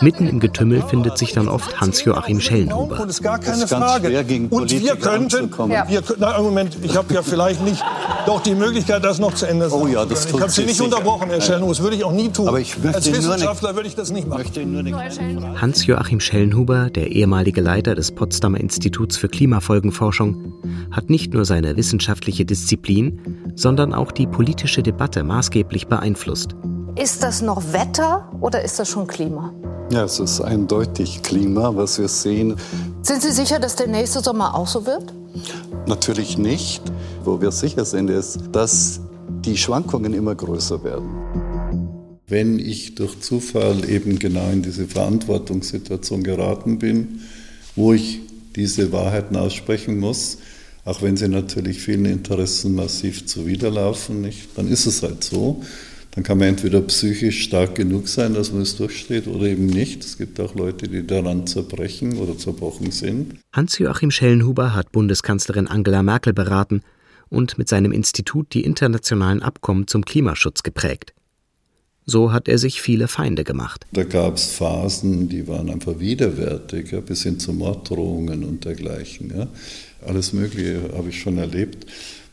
Mitten 0.00 0.26
im 0.26 0.40
Getümmel 0.40 0.82
findet 0.82 1.18
sich 1.18 1.32
dann 1.32 1.48
oft 1.48 1.80
Hans-Joachim 1.80 2.40
Schellenhuber. 2.40 2.96
Das 2.96 3.06
ist 3.06 3.22
gar 3.22 3.38
keine 3.38 3.66
Frage. 3.66 4.08
Und 4.50 4.70
wir 4.70 4.96
könnten, 4.96 5.50
wir, 5.50 6.02
na, 6.18 6.40
Moment, 6.40 6.78
ich 6.82 6.96
habe 6.96 7.12
ja 7.12 7.22
vielleicht 7.22 7.62
nicht 7.62 7.82
doch 8.26 8.40
die 8.42 8.54
Möglichkeit, 8.54 9.04
das 9.04 9.18
noch 9.18 9.34
zu 9.34 9.46
ändern. 9.46 9.70
Oh 9.72 9.86
ja, 9.86 10.04
das 10.04 10.26
ich 10.26 10.40
habe 10.40 10.50
Sie 10.50 10.64
nicht 10.64 10.80
unterbrochen, 10.80 11.28
Herr 11.28 11.40
Schellenhuber. 11.40 11.72
Das 11.72 11.82
würde 11.82 11.96
ich 11.96 12.04
auch 12.04 12.12
nie 12.12 12.30
tun. 12.30 12.48
Aber 12.48 12.60
ich 12.60 12.78
möchte 12.78 12.96
Als 12.96 13.12
Wissenschaftler 13.12 13.74
würde 13.74 13.88
ich 13.88 13.94
das 13.94 14.10
nicht 14.12 14.28
machen. 14.28 15.60
Hans-Joachim 15.60 16.20
Schellenhuber, 16.20 16.90
der 16.90 17.10
ehemalige 17.10 17.60
Leiter 17.60 17.94
des 17.94 18.12
Potsdamer 18.12 18.60
Instituts 18.60 19.16
für 19.16 19.28
Klimafolgenforschung, 19.28 20.54
hat 20.90 21.10
nicht 21.10 21.34
nur 21.34 21.44
seine 21.44 21.76
wissenschaftliche 21.76 22.44
Disziplin, 22.44 23.52
sondern 23.56 23.92
auch 23.92 24.12
die 24.22 24.28
politische 24.28 24.84
Debatte 24.84 25.24
maßgeblich 25.24 25.88
beeinflusst. 25.88 26.54
Ist 26.94 27.24
das 27.24 27.42
noch 27.42 27.72
Wetter 27.72 28.30
oder 28.40 28.62
ist 28.62 28.78
das 28.78 28.88
schon 28.88 29.08
Klima? 29.08 29.52
Ja, 29.90 30.04
es 30.04 30.20
ist 30.20 30.40
eindeutig 30.40 31.22
Klima, 31.22 31.74
was 31.74 31.98
wir 31.98 32.06
sehen. 32.06 32.56
Sind 33.02 33.20
Sie 33.20 33.32
sicher, 33.32 33.58
dass 33.58 33.74
der 33.74 33.88
nächste 33.88 34.20
Sommer 34.20 34.54
auch 34.54 34.68
so 34.68 34.86
wird? 34.86 35.12
Natürlich 35.88 36.38
nicht. 36.38 36.82
Wo 37.24 37.40
wir 37.40 37.50
sicher 37.50 37.84
sind, 37.84 38.10
ist, 38.10 38.38
dass 38.52 39.00
die 39.44 39.56
Schwankungen 39.56 40.14
immer 40.14 40.36
größer 40.36 40.84
werden. 40.84 41.10
Wenn 42.28 42.60
ich 42.60 42.94
durch 42.94 43.20
Zufall 43.20 43.90
eben 43.90 44.20
genau 44.20 44.48
in 44.52 44.62
diese 44.62 44.86
Verantwortungssituation 44.86 46.22
geraten 46.22 46.78
bin, 46.78 47.22
wo 47.74 47.92
ich 47.92 48.20
diese 48.54 48.92
Wahrheiten 48.92 49.34
aussprechen 49.34 49.98
muss, 49.98 50.38
auch 50.84 51.02
wenn 51.02 51.16
sie 51.16 51.28
natürlich 51.28 51.80
vielen 51.80 52.06
Interessen 52.06 52.74
massiv 52.74 53.26
zuwiderlaufen, 53.26 54.20
nicht? 54.20 54.50
dann 54.56 54.68
ist 54.68 54.86
es 54.86 55.02
halt 55.02 55.22
so. 55.22 55.62
Dann 56.12 56.24
kann 56.24 56.38
man 56.38 56.48
entweder 56.48 56.82
psychisch 56.82 57.42
stark 57.42 57.74
genug 57.74 58.06
sein, 58.06 58.34
dass 58.34 58.52
man 58.52 58.62
es 58.62 58.76
durchsteht, 58.76 59.26
oder 59.28 59.46
eben 59.46 59.66
nicht. 59.66 60.04
Es 60.04 60.18
gibt 60.18 60.38
auch 60.40 60.54
Leute, 60.54 60.86
die 60.86 61.06
daran 61.06 61.46
zerbrechen 61.46 62.18
oder 62.18 62.36
zerbrochen 62.36 62.90
sind. 62.90 63.36
Hans-Joachim 63.52 64.10
Schellenhuber 64.10 64.74
hat 64.74 64.92
Bundeskanzlerin 64.92 65.68
Angela 65.68 66.02
Merkel 66.02 66.34
beraten 66.34 66.82
und 67.30 67.56
mit 67.56 67.68
seinem 67.68 67.92
Institut 67.92 68.52
die 68.52 68.62
internationalen 68.62 69.42
Abkommen 69.42 69.86
zum 69.86 70.04
Klimaschutz 70.04 70.62
geprägt. 70.62 71.14
So 72.04 72.32
hat 72.32 72.48
er 72.48 72.58
sich 72.58 72.82
viele 72.82 73.06
Feinde 73.06 73.44
gemacht. 73.44 73.86
Da 73.92 74.04
gab 74.04 74.36
es 74.36 74.46
Phasen, 74.46 75.28
die 75.28 75.46
waren 75.46 75.70
einfach 75.70 76.00
widerwärtig, 76.00 76.90
ja, 76.90 77.00
bis 77.00 77.22
hin 77.22 77.38
zu 77.38 77.52
Morddrohungen 77.52 78.44
und 78.44 78.64
dergleichen. 78.64 79.32
Ja. 79.36 79.48
Alles 80.06 80.32
Mögliche 80.32 80.90
habe 80.94 81.10
ich 81.10 81.20
schon 81.20 81.38
erlebt. 81.38 81.86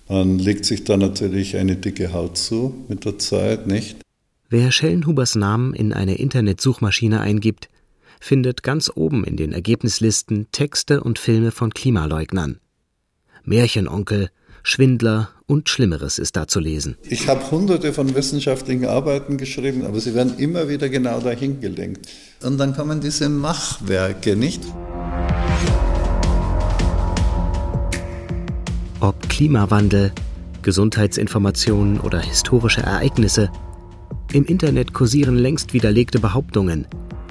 Man 0.08 0.40
legt 0.40 0.66
sich 0.66 0.84
da 0.86 0.98
natürlich 0.98 1.56
eine 1.56 1.76
dicke 1.76 2.14
Haut 2.14 2.38
zu 2.38 2.74
mit 2.88 3.06
der 3.06 3.20
Zeit, 3.20 3.68
nicht? 3.68 3.98
Wer 4.50 4.72
Schellenhubers 4.72 5.36
Namen 5.36 5.76
in 5.76 5.94
eine 5.94 6.16
Internetsuchmaschine 6.16 7.22
eingibt, 7.22 7.70
findet 8.20 8.64
ganz 8.64 8.92
oben 8.94 9.24
in 9.24 9.38
den 9.38 9.54
Ergebnislisten 9.54 10.48
Texte 10.52 11.04
und 11.04 11.20
Filme 11.20 11.52
von 11.52 11.72
Klimaleugnern. 11.72 12.60
Märchenonkel, 13.44 14.32
Schwindler 14.64 15.30
und 15.46 15.70
Schlimmeres 15.70 16.20
ist 16.20 16.36
da 16.36 16.48
zu 16.48 16.60
lesen. 16.60 16.98
Ich 17.04 17.28
habe 17.28 17.50
hunderte 17.52 17.94
von 17.94 18.14
wissenschaftlichen 18.16 18.86
Arbeiten 18.86 19.38
geschrieben, 19.38 19.86
aber 19.86 20.00
sie 20.00 20.14
werden 20.14 20.38
immer 20.38 20.70
wieder 20.70 20.90
genau 20.90 21.20
dahin 21.20 21.60
gelenkt. 21.60 22.08
Und 22.44 22.58
dann 22.58 22.76
kommen 22.76 23.02
diese 23.02 23.30
Machwerke, 23.30 24.36
nicht? 24.36 24.62
Ob 29.00 29.30
Klimawandel, 29.30 30.12
Gesundheitsinformationen 30.62 32.00
oder 32.00 32.20
historische 32.20 32.82
Ereignisse, 32.82 33.50
im 34.34 34.46
Internet 34.46 34.94
kursieren 34.94 35.38
längst 35.38 35.74
widerlegte 35.74 36.20
Behauptungen, 36.20 36.86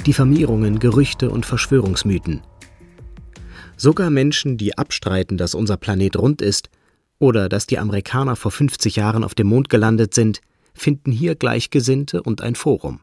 Diffamierungen, 0.07 0.79
Gerüchte 0.79 1.31
und 1.31 1.47
Verschwörungsmythen. 1.47 2.41
Sogar 3.77 4.11
Menschen, 4.11 4.57
die 4.57 4.77
abstreiten, 4.77 5.37
dass 5.37 5.55
unser 5.55 5.77
Planet 5.77 6.17
rund 6.17 6.43
ist 6.43 6.71
oder 7.19 7.49
dass 7.49 7.67
die 7.67 7.79
Amerikaner 7.79 8.37
vor 8.37 8.51
50 8.51 8.97
Jahren 8.97 9.25
auf 9.25 9.35
dem 9.35 9.49
Mond 9.49 9.69
gelandet 9.69 10.15
sind, 10.15 10.41
finden 10.75 11.13
hier 11.13 11.35
Gleichgesinnte 11.35 12.23
und 12.23 12.41
ein 12.41 12.55
Forum. 12.55 13.01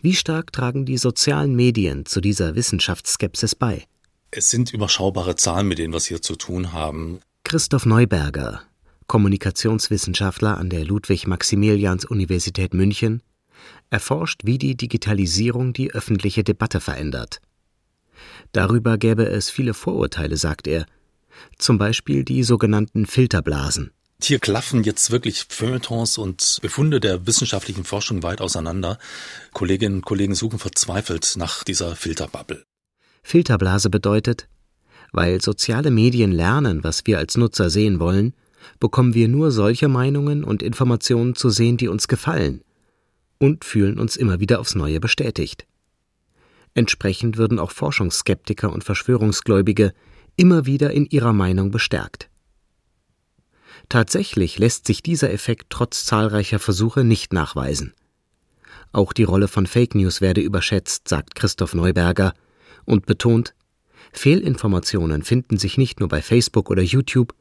Wie 0.00 0.14
stark 0.14 0.52
tragen 0.52 0.86
die 0.86 0.98
sozialen 0.98 1.54
Medien 1.54 2.06
zu 2.06 2.20
dieser 2.20 2.54
Wissenschaftsskepsis 2.54 3.54
bei? 3.54 3.84
Es 4.30 4.50
sind 4.50 4.72
überschaubare 4.72 5.36
Zahlen, 5.36 5.68
mit 5.68 5.78
denen 5.78 5.92
wir 5.92 5.98
es 5.98 6.06
hier 6.06 6.22
zu 6.22 6.36
tun 6.36 6.72
haben. 6.72 7.20
Christoph 7.44 7.86
Neuberger, 7.86 8.62
Kommunikationswissenschaftler 9.06 10.58
an 10.58 10.70
der 10.70 10.84
Ludwig-Maximilians-Universität 10.84 12.74
München, 12.74 13.22
erforscht, 13.90 14.40
wie 14.44 14.58
die 14.58 14.76
Digitalisierung 14.76 15.72
die 15.72 15.92
öffentliche 15.92 16.42
Debatte 16.42 16.80
verändert. 16.80 17.40
Darüber 18.52 18.98
gäbe 18.98 19.26
es 19.26 19.50
viele 19.50 19.74
Vorurteile, 19.74 20.36
sagt 20.36 20.66
er, 20.66 20.86
zum 21.58 21.78
Beispiel 21.78 22.24
die 22.24 22.42
sogenannten 22.42 23.06
Filterblasen. 23.06 23.90
Hier 24.22 24.38
klaffen 24.38 24.84
jetzt 24.84 25.10
wirklich 25.10 25.44
Feuilletons 25.48 26.18
und 26.18 26.58
Befunde 26.62 27.00
der 27.00 27.26
wissenschaftlichen 27.26 27.84
Forschung 27.84 28.22
weit 28.22 28.40
auseinander. 28.40 28.98
Kolleginnen 29.52 29.96
und 29.96 30.04
Kollegen 30.04 30.34
suchen 30.34 30.58
verzweifelt 30.58 31.34
nach 31.36 31.64
dieser 31.64 31.94
Filterbubble. 31.96 32.64
Filterblase 33.22 33.90
bedeutet, 33.90 34.48
weil 35.12 35.42
soziale 35.42 35.90
Medien 35.90 36.32
lernen, 36.32 36.84
was 36.84 37.02
wir 37.06 37.18
als 37.18 37.36
Nutzer 37.36 37.70
sehen 37.70 38.00
wollen, 38.00 38.34
bekommen 38.80 39.14
wir 39.14 39.28
nur 39.28 39.50
solche 39.50 39.88
Meinungen 39.88 40.44
und 40.44 40.62
Informationen 40.62 41.34
zu 41.34 41.50
sehen, 41.50 41.76
die 41.76 41.88
uns 41.88 42.08
gefallen 42.08 42.62
und 43.38 43.64
fühlen 43.64 43.98
uns 43.98 44.16
immer 44.16 44.40
wieder 44.40 44.60
aufs 44.60 44.74
Neue 44.74 45.00
bestätigt. 45.00 45.66
Entsprechend 46.74 47.36
würden 47.36 47.58
auch 47.58 47.70
Forschungsskeptiker 47.70 48.72
und 48.72 48.84
Verschwörungsgläubige 48.84 49.92
immer 50.36 50.66
wieder 50.66 50.90
in 50.92 51.06
ihrer 51.06 51.32
Meinung 51.32 51.70
bestärkt. 51.70 52.28
Tatsächlich 53.88 54.58
lässt 54.58 54.86
sich 54.86 55.02
dieser 55.02 55.32
Effekt 55.32 55.66
trotz 55.70 56.04
zahlreicher 56.04 56.58
Versuche 56.58 57.04
nicht 57.04 57.32
nachweisen. 57.32 57.92
Auch 58.92 59.12
die 59.12 59.24
Rolle 59.24 59.48
von 59.48 59.66
Fake 59.66 59.94
News 59.94 60.20
werde 60.20 60.40
überschätzt, 60.40 61.08
sagt 61.08 61.34
Christoph 61.34 61.74
Neuberger, 61.74 62.32
und 62.84 63.06
betont, 63.06 63.54
Fehlinformationen 64.12 65.22
finden 65.22 65.58
sich 65.58 65.78
nicht 65.78 66.00
nur 66.00 66.08
bei 66.08 66.22
Facebook 66.22 66.70
oder 66.70 66.82
YouTube, 66.82 67.34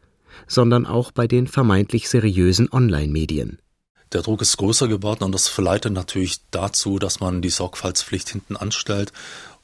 sondern 0.47 0.85
auch 0.85 1.11
bei 1.11 1.27
den 1.27 1.47
vermeintlich 1.47 2.09
seriösen 2.09 2.71
Online-Medien. 2.71 3.59
Der 4.13 4.21
Druck 4.21 4.41
ist 4.41 4.57
größer 4.57 4.87
geworden 4.87 5.23
und 5.23 5.31
das 5.31 5.47
verleitet 5.47 5.93
natürlich 5.93 6.41
dazu, 6.51 6.99
dass 6.99 7.19
man 7.19 7.41
die 7.41 7.49
Sorgfaltspflicht 7.49 8.29
hinten 8.29 8.55
anstellt, 8.55 9.11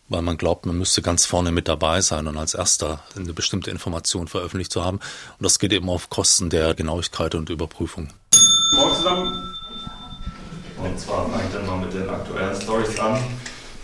weil 0.10 0.22
man 0.22 0.38
glaubt, 0.38 0.66
man 0.66 0.78
müsste 0.78 1.02
ganz 1.02 1.26
vorne 1.26 1.52
mit 1.52 1.68
dabei 1.68 2.02
sein 2.02 2.28
und 2.28 2.38
als 2.38 2.54
erster 2.54 3.00
eine 3.16 3.34
bestimmte 3.34 3.72
Information 3.72 4.28
veröffentlicht 4.28 4.72
zu 4.72 4.84
haben. 4.84 4.98
Und 4.98 5.44
das 5.44 5.60
geht 5.60 5.72
eben 5.72 5.90
auf 5.90 6.10
Kosten 6.10 6.50
der 6.50 6.74
Genauigkeit 6.74 7.36
und 7.36 7.50
Überprüfung. 7.50 8.10
Morgen 8.76 8.96
zusammen. 8.96 9.56
Und 10.78 11.00
zwar 11.00 11.30
fange 11.30 11.44
ich 11.46 11.54
dann 11.54 11.66
mal 11.66 11.78
mit 11.78 11.94
den 11.94 12.10
aktuellen 12.10 12.60
Stories 12.60 13.00
an. 13.00 13.20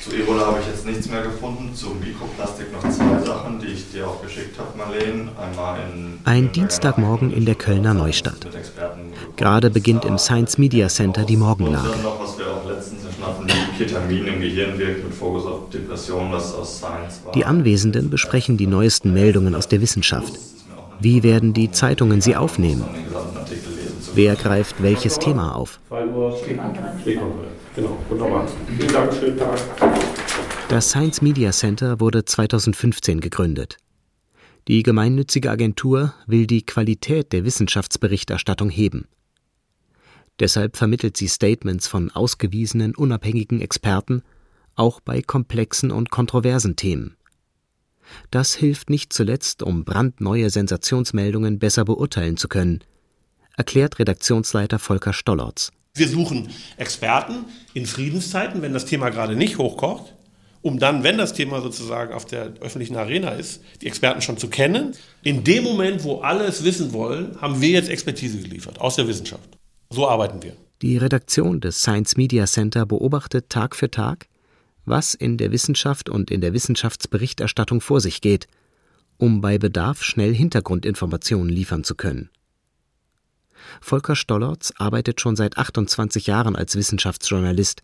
Zu 0.06 0.16
Ebola 0.16 0.46
habe 0.46 0.60
ich 0.60 0.68
jetzt 0.68 0.86
nichts 0.86 1.10
mehr 1.10 1.24
gefunden. 1.24 1.74
Zu 1.74 1.88
Mikroplastik 1.96 2.72
noch 2.72 2.82
zwei 2.84 3.20
Sachen, 3.26 3.60
die 3.60 3.68
ich 3.68 3.92
dir 3.92 4.08
auch 4.08 4.22
geschickt 4.22 4.56
habe, 4.60 4.78
Marlene. 4.78 5.32
Einmal 5.36 5.80
in 5.80 6.20
Ein 6.26 6.52
Dienstagmorgen 6.52 7.34
in 7.34 7.46
der 7.46 7.56
Kölner 7.56 7.96
Neustadt. 7.96 8.48
Gerade 9.36 9.72
beginnt 9.72 10.06
im 10.06 10.20
Science 10.20 10.60
Media 10.60 10.90
Center 10.90 11.24
die 11.24 11.38
Morgenlage. 11.38 11.88
Noch, 12.04 12.20
was 12.20 12.38
wir 12.38 12.46
auch 12.46 12.70
letztens 12.70 13.02
schon 13.02 13.26
hatten, 13.26 13.48
die 13.48 13.65
Ketamin 13.78 14.26
im 14.26 14.42
Gehirn 14.42 14.78
wirkt 14.78 15.04
mit 15.04 15.14
Fokus 15.14 15.46
auf 15.46 15.70
Depression, 15.70 16.32
was 16.32 16.54
aus 16.54 16.78
Science 16.78 17.22
war. 17.24 17.32
Die 17.34 17.46
Anwesenden 17.46 18.10
besprechen 18.10 18.58
die 18.58 18.68
neuesten 18.68 19.14
Meldungen 19.14 19.56
aus 19.56 19.68
der 19.68 19.82
Wissenschaft. 19.82 20.34
Wie 21.00 21.24
werden 21.24 21.54
die 21.54 21.72
Zeitungen 21.72 22.22
sie 22.22 22.36
aufnehmen? 22.36 22.86
Wer 24.14 24.36
greift 24.36 24.82
welches 24.82 25.20
Thema 25.20 25.56
auf? 25.56 25.80
Das 30.70 30.90
Science 30.90 31.22
Media 31.22 31.52
Center 31.52 32.00
wurde 32.00 32.24
2015 32.24 33.20
gegründet. 33.20 33.78
Die 34.68 34.82
gemeinnützige 34.84 35.52
Agentur 35.52 36.14
will 36.26 36.48
die 36.48 36.66
Qualität 36.66 37.34
der 37.34 37.44
Wissenschaftsberichterstattung 37.44 38.70
heben. 38.70 39.06
Deshalb 40.40 40.76
vermittelt 40.76 41.16
sie 41.16 41.28
Statements 41.28 41.88
von 41.88 42.12
ausgewiesenen 42.12 42.96
unabhängigen 42.96 43.62
Experten, 43.62 44.22
auch 44.76 45.00
bei 45.00 45.22
komplexen 45.22 45.92
und 45.92 46.10
kontroversen 46.10 46.76
Themen. 46.76 47.16
Das 48.32 48.54
hilft 48.54 48.90
nicht 48.90 49.14
zuletzt, 49.14 49.64
um 49.64 49.84
brandneue 49.84 50.50
Sensationsmeldungen 50.50 51.60
besser 51.60 51.86
beurteilen 51.86 52.38
zu 52.38 52.48
können, 52.48 52.84
erklärt 53.58 54.00
Redaktionsleiter 54.00 54.80
Volker 54.80 55.14
Stollertz. 55.14 55.72
Wir 55.96 56.10
suchen 56.10 56.50
Experten 56.76 57.46
in 57.74 57.86
Friedenszeiten, 57.86 58.62
wenn 58.62 58.74
das 58.74 58.86
Thema 58.86 59.10
gerade 59.10 59.38
nicht 59.38 59.58
hochkocht, 59.58 60.14
um 60.62 60.78
dann, 60.78 61.04
wenn 61.04 61.18
das 61.18 61.34
Thema 61.34 61.62
sozusagen 61.62 62.14
auf 62.14 62.26
der 62.26 62.56
öffentlichen 62.60 62.98
Arena 62.98 63.30
ist, 63.30 63.62
die 63.82 63.88
Experten 63.88 64.22
schon 64.22 64.38
zu 64.38 64.50
kennen. 64.50 64.94
In 65.24 65.46
dem 65.46 65.64
Moment, 65.64 66.04
wo 66.04 66.20
alle 66.20 66.44
es 66.44 66.66
wissen 66.66 66.92
wollen, 66.92 67.40
haben 67.40 67.62
wir 67.62 67.70
jetzt 67.70 67.90
Expertise 67.90 68.40
geliefert 68.40 68.82
aus 68.82 68.98
der 68.98 69.08
Wissenschaft. 69.08 69.58
So 69.96 70.10
arbeiten 70.10 70.44
wir. 70.44 70.58
Die 70.82 70.98
Redaktion 70.98 71.62
des 71.62 71.80
Science 71.80 72.18
Media 72.18 72.46
Center 72.46 72.86
beobachtet 72.86 73.50
Tag 73.50 73.78
für 73.78 73.90
Tag, 73.90 74.28
was 74.84 75.14
in 75.14 75.38
der 75.38 75.54
Wissenschaft 75.54 76.10
und 76.10 76.30
in 76.30 76.42
der 76.42 76.52
Wissenschaftsberichterstattung 76.52 77.80
vor 77.80 78.02
sich 78.02 78.20
geht, 78.20 78.48
um 79.18 79.40
bei 79.40 79.58
Bedarf 79.58 80.04
schnell 80.04 80.36
Hintergrundinformationen 80.36 81.48
liefern 81.48 81.86
zu 81.86 81.96
können. 81.96 82.30
Volker 83.80 84.18
Stollertz 84.18 84.74
arbeitet 84.78 85.22
schon 85.22 85.38
seit 85.38 85.58
28 85.58 86.28
Jahren 86.28 86.58
als 86.58 86.76
Wissenschaftsjournalist, 86.76 87.82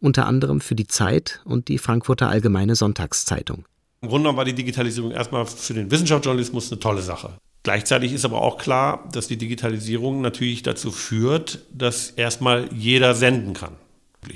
unter 0.00 0.26
anderem 0.26 0.62
für 0.62 0.74
die 0.74 0.86
Zeit 0.86 1.42
und 1.44 1.68
die 1.68 1.76
Frankfurter 1.76 2.30
Allgemeine 2.30 2.76
Sonntagszeitung. 2.76 3.66
Im 4.00 4.08
Grunde 4.08 4.24
genommen 4.24 4.38
war 4.38 4.44
die 4.46 4.54
Digitalisierung 4.54 5.10
erstmal 5.10 5.44
für 5.44 5.74
den 5.74 5.90
Wissenschaftsjournalismus 5.90 6.72
eine 6.72 6.80
tolle 6.80 7.02
Sache. 7.02 7.38
Gleichzeitig 7.66 8.12
ist 8.12 8.24
aber 8.24 8.42
auch 8.42 8.58
klar, 8.58 9.08
dass 9.10 9.26
die 9.26 9.38
Digitalisierung 9.38 10.20
natürlich 10.20 10.62
dazu 10.62 10.92
führt, 10.92 11.58
dass 11.74 12.10
erstmal 12.10 12.72
jeder 12.72 13.16
senden 13.16 13.54
kann. 13.54 13.72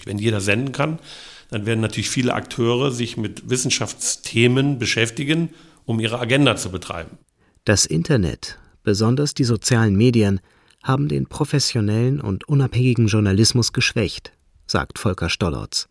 Wenn 0.05 0.19
jeder 0.19 0.41
senden 0.41 0.73
kann, 0.73 0.99
dann 1.49 1.65
werden 1.65 1.79
natürlich 1.79 2.11
viele 2.11 2.35
Akteure 2.35 2.91
sich 2.91 3.17
mit 3.17 3.49
Wissenschaftsthemen 3.49 4.81
beschäftigen, 4.81 5.51
um 5.85 6.01
ihre 6.01 6.19
Agenda 6.19 6.57
zu 6.57 6.73
betreiben. 6.73 7.19
Das 7.65 7.87
Internet, 7.87 8.59
besonders 8.83 9.33
die 9.33 9.45
sozialen 9.45 9.95
Medien, 9.95 10.41
haben 10.83 11.07
den 11.07 11.27
professionellen 11.27 12.21
und 12.21 12.49
unabhängigen 12.49 13.07
Journalismus 13.07 13.73
geschwächt, 13.73 14.33
sagt 14.67 14.99
Volker 14.99 15.31
Stollertz. 15.31 15.89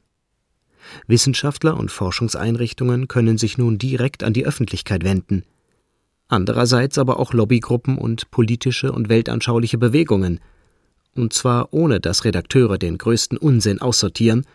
Wissenschaftler 1.08 1.78
und 1.78 1.90
Forschungseinrichtungen 1.90 3.08
können 3.08 3.38
sich 3.38 3.58
nun 3.58 3.78
direkt 3.78 4.26
an 4.26 4.34
die 4.34 4.46
Öffentlichkeit 4.46 5.06
wenden. 5.06 5.46
Andererseits 6.30 6.98
aber 6.98 7.20
auch 7.20 7.34
Lobbygruppen 7.34 7.98
und 7.98 8.32
politische 8.32 8.92
und 8.92 9.10
weltanschauliche 9.10 9.78
Bewegungen, 9.78 10.40
und 11.16 11.34
zwar 11.34 11.74
ohne 11.74 12.00
dass 12.00 12.24
Redakteure 12.24 12.78
den 12.78 12.98
größten 12.98 13.38
Unsinn 13.38 13.82
aussortieren 13.82 14.46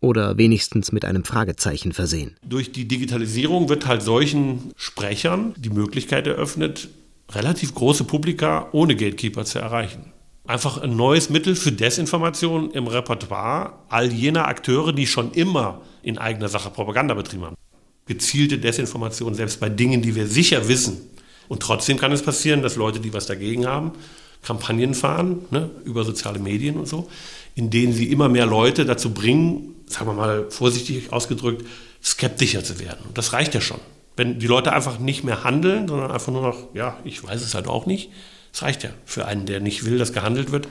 oder 0.00 0.36
wenigstens 0.36 0.92
mit 0.92 1.06
einem 1.06 1.24
Fragezeichen 1.24 1.92
versehen. 1.92 2.36
Durch 2.46 2.72
die 2.72 2.86
Digitalisierung 2.86 3.70
wird 3.70 3.86
halt 3.86 4.02
solchen 4.02 4.72
Sprechern 4.76 5.54
die 5.56 5.70
Möglichkeit 5.70 6.26
eröffnet, 6.26 6.88
relativ 7.32 7.74
große 7.74 8.04
Publika 8.04 8.68
ohne 8.72 8.94
Gatekeeper 8.94 9.46
zu 9.46 9.58
erreichen. 9.58 10.12
Einfach 10.46 10.76
ein 10.76 10.94
neues 10.94 11.30
Mittel 11.30 11.56
für 11.56 11.72
Desinformation 11.72 12.70
im 12.72 12.86
Repertoire 12.86 13.72
all 13.88 14.12
jener 14.12 14.46
Akteure, 14.46 14.92
die 14.92 15.06
schon 15.06 15.32
immer 15.32 15.80
in 16.02 16.18
eigener 16.18 16.48
Sache 16.48 16.68
Propaganda 16.68 17.14
betrieben 17.14 17.44
haben. 17.44 17.56
Gezielte 18.04 18.58
Desinformation, 18.58 19.32
selbst 19.32 19.58
bei 19.58 19.70
Dingen, 19.70 20.02
die 20.02 20.14
wir 20.14 20.26
sicher 20.26 20.68
wissen. 20.68 21.00
Und 21.48 21.60
trotzdem 21.60 21.98
kann 21.98 22.12
es 22.12 22.22
passieren, 22.22 22.62
dass 22.62 22.76
Leute, 22.76 23.00
die 23.00 23.12
was 23.12 23.26
dagegen 23.26 23.66
haben, 23.66 23.92
Kampagnen 24.42 24.94
fahren 24.94 25.42
ne, 25.50 25.70
über 25.84 26.04
soziale 26.04 26.38
Medien 26.38 26.76
und 26.76 26.86
so, 26.86 27.08
in 27.54 27.70
denen 27.70 27.92
sie 27.92 28.10
immer 28.10 28.28
mehr 28.28 28.46
Leute 28.46 28.84
dazu 28.84 29.12
bringen, 29.12 29.74
sagen 29.86 30.06
wir 30.06 30.14
mal 30.14 30.50
vorsichtig 30.50 31.12
ausgedrückt, 31.12 31.64
skeptischer 32.02 32.62
zu 32.62 32.78
werden. 32.78 33.06
Und 33.06 33.18
das 33.18 33.32
reicht 33.32 33.54
ja 33.54 33.60
schon. 33.60 33.80
Wenn 34.16 34.38
die 34.38 34.46
Leute 34.46 34.72
einfach 34.72 34.98
nicht 34.98 35.24
mehr 35.24 35.42
handeln, 35.42 35.88
sondern 35.88 36.10
einfach 36.10 36.32
nur 36.32 36.42
noch, 36.42 36.74
ja, 36.74 36.98
ich 37.04 37.24
weiß 37.24 37.42
es 37.42 37.54
halt 37.54 37.66
auch 37.66 37.86
nicht, 37.86 38.10
das 38.52 38.62
reicht 38.62 38.84
ja. 38.84 38.90
Für 39.04 39.26
einen, 39.26 39.46
der 39.46 39.60
nicht 39.60 39.84
will, 39.84 39.98
dass 39.98 40.12
gehandelt 40.12 40.52
wird, 40.52 40.68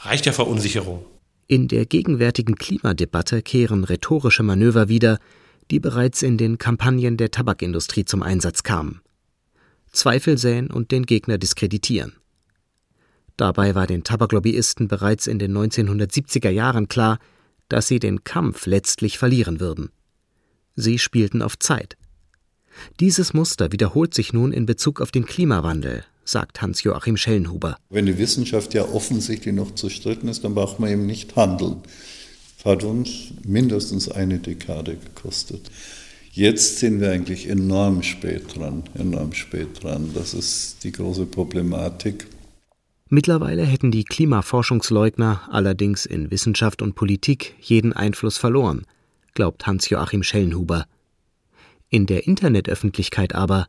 reicht 0.00 0.26
ja 0.26 0.32
Verunsicherung. 0.32 1.04
In 1.46 1.68
der 1.68 1.86
gegenwärtigen 1.86 2.54
Klimadebatte 2.54 3.42
kehren 3.42 3.84
rhetorische 3.84 4.42
Manöver 4.42 4.88
wieder, 4.88 5.18
die 5.70 5.80
bereits 5.80 6.22
in 6.22 6.38
den 6.38 6.58
Kampagnen 6.58 7.16
der 7.16 7.30
Tabakindustrie 7.30 8.04
zum 8.04 8.22
Einsatz 8.22 8.62
kamen. 8.62 9.00
Zweifel 9.94 10.38
säen 10.38 10.70
und 10.70 10.90
den 10.90 11.06
Gegner 11.06 11.38
diskreditieren. 11.38 12.14
Dabei 13.36 13.74
war 13.74 13.86
den 13.86 14.04
Tabaklobbyisten 14.04 14.86
bereits 14.88 15.26
in 15.26 15.38
den 15.38 15.56
1970er 15.56 16.50
Jahren 16.50 16.88
klar, 16.88 17.18
dass 17.68 17.88
sie 17.88 17.98
den 17.98 18.24
Kampf 18.24 18.66
letztlich 18.66 19.18
verlieren 19.18 19.60
würden. 19.60 19.90
Sie 20.76 20.98
spielten 20.98 21.42
auf 21.42 21.58
Zeit. 21.58 21.96
Dieses 23.00 23.34
Muster 23.34 23.72
wiederholt 23.72 24.14
sich 24.14 24.32
nun 24.32 24.52
in 24.52 24.66
Bezug 24.66 25.00
auf 25.00 25.10
den 25.10 25.26
Klimawandel, 25.26 26.04
sagt 26.24 26.60
Hans-Joachim 26.60 27.16
Schellenhuber. 27.16 27.76
Wenn 27.90 28.06
die 28.06 28.18
Wissenschaft 28.18 28.74
ja 28.74 28.84
offensichtlich 28.84 29.54
noch 29.54 29.74
zerstritten 29.74 30.28
ist, 30.28 30.44
dann 30.44 30.54
braucht 30.54 30.80
man 30.80 30.90
eben 30.90 31.06
nicht 31.06 31.36
handeln. 31.36 31.82
Das 32.56 32.72
hat 32.72 32.84
uns 32.84 33.32
mindestens 33.44 34.08
eine 34.08 34.38
Dekade 34.38 34.96
gekostet. 34.96 35.70
Jetzt 36.36 36.80
sind 36.80 37.00
wir 37.00 37.12
eigentlich 37.12 37.48
enorm 37.48 38.02
spät 38.02 38.56
dran, 38.56 38.82
enorm 38.94 39.32
spät 39.34 39.80
dran. 39.80 40.10
Das 40.14 40.34
ist 40.34 40.82
die 40.82 40.90
große 40.90 41.26
Problematik. 41.26 42.26
Mittlerweile 43.08 43.62
hätten 43.62 43.92
die 43.92 44.02
Klimaforschungsleugner 44.02 45.42
allerdings 45.48 46.06
in 46.06 46.32
Wissenschaft 46.32 46.82
und 46.82 46.96
Politik 46.96 47.54
jeden 47.60 47.92
Einfluss 47.92 48.36
verloren, 48.36 48.84
glaubt 49.34 49.64
Hans-Joachim 49.68 50.24
Schellenhuber. 50.24 50.86
In 51.88 52.06
der 52.06 52.26
Internetöffentlichkeit 52.26 53.32
aber, 53.32 53.68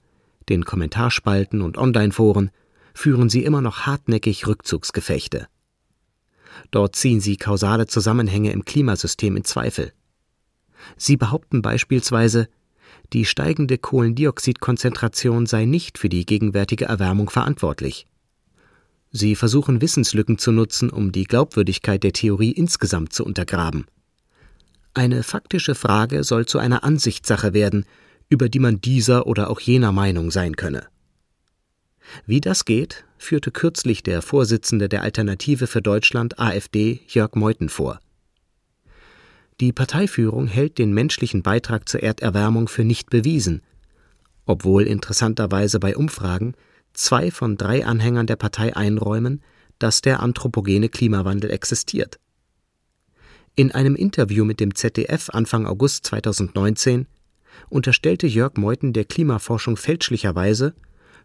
den 0.49 0.65
Kommentarspalten 0.65 1.62
und 1.62 1.78
Onlineforen, 1.78 2.49
führen 2.95 3.30
sie 3.30 3.43
immer 3.43 3.62
noch 3.62 3.82
hartnäckig 3.82 4.47
Rückzugsgefechte. 4.47 5.45
Dort 6.71 6.95
ziehen 6.95 7.19
sie 7.19 7.38
kausale 7.38 7.86
Zusammenhänge 7.86 8.51
im 8.51 8.65
Klimasystem 8.65 9.38
in 9.38 9.43
Zweifel. 9.43 9.93
Sie 10.97 11.17
behaupten 11.17 11.62
beispielsweise, 11.62 12.47
die 13.13 13.25
steigende 13.25 13.77
Kohlendioxidkonzentration 13.77 15.45
sei 15.45 15.65
nicht 15.65 15.97
für 15.97 16.09
die 16.09 16.25
gegenwärtige 16.25 16.85
Erwärmung 16.85 17.29
verantwortlich. 17.29 18.07
Sie 19.11 19.35
versuchen 19.35 19.81
Wissenslücken 19.81 20.37
zu 20.37 20.51
nutzen, 20.51 20.89
um 20.89 21.11
die 21.11 21.23
Glaubwürdigkeit 21.23 22.03
der 22.03 22.13
Theorie 22.13 22.51
insgesamt 22.51 23.13
zu 23.13 23.23
untergraben. 23.25 23.85
Eine 24.93 25.23
faktische 25.23 25.75
Frage 25.75 26.23
soll 26.23 26.45
zu 26.45 26.59
einer 26.59 26.83
Ansichtssache 26.83 27.53
werden, 27.53 27.85
über 28.29 28.49
die 28.49 28.59
man 28.59 28.81
dieser 28.81 29.27
oder 29.27 29.49
auch 29.49 29.59
jener 29.59 29.91
Meinung 29.91 30.31
sein 30.31 30.55
könne. 30.55 30.87
Wie 32.25 32.41
das 32.41 32.65
geht, 32.65 33.05
führte 33.17 33.51
kürzlich 33.51 34.03
der 34.03 34.21
Vorsitzende 34.21 34.89
der 34.89 35.01
Alternative 35.01 35.67
für 35.67 35.81
Deutschland 35.81 36.39
AfD 36.39 37.01
Jörg 37.07 37.35
Meuthen 37.35 37.69
vor. 37.69 37.99
Die 39.61 39.71
Parteiführung 39.71 40.47
hält 40.47 40.77
den 40.77 40.93
menschlichen 40.93 41.41
Beitrag 41.41 41.87
zur 41.87 42.03
Erderwärmung 42.03 42.67
für 42.67 42.83
nicht 42.83 43.09
bewiesen, 43.09 43.61
obwohl 44.45 44.83
interessanterweise 44.83 45.79
bei 45.79 45.95
Umfragen 45.95 46.55
zwei 46.93 47.31
von 47.31 47.55
drei 47.55 47.85
Anhängern 47.85 48.27
der 48.27 48.35
Partei 48.35 48.75
einräumen, 48.75 49.41
dass 49.79 50.01
der 50.01 50.21
anthropogene 50.21 50.89
Klimawandel 50.89 51.51
existiert. 51.51 52.19
In 53.55 53.71
einem 53.71 53.95
Interview 53.95 54.43
mit 54.43 54.59
dem 54.59 54.75
ZDF 54.75 55.29
Anfang 55.29 55.65
August 55.65 56.05
2019 56.07 57.07
unterstellte 57.69 58.27
Jörg 58.27 58.57
Meuthen 58.57 58.91
der 58.91 59.05
Klimaforschung 59.05 59.77
fälschlicherweise, 59.77 60.73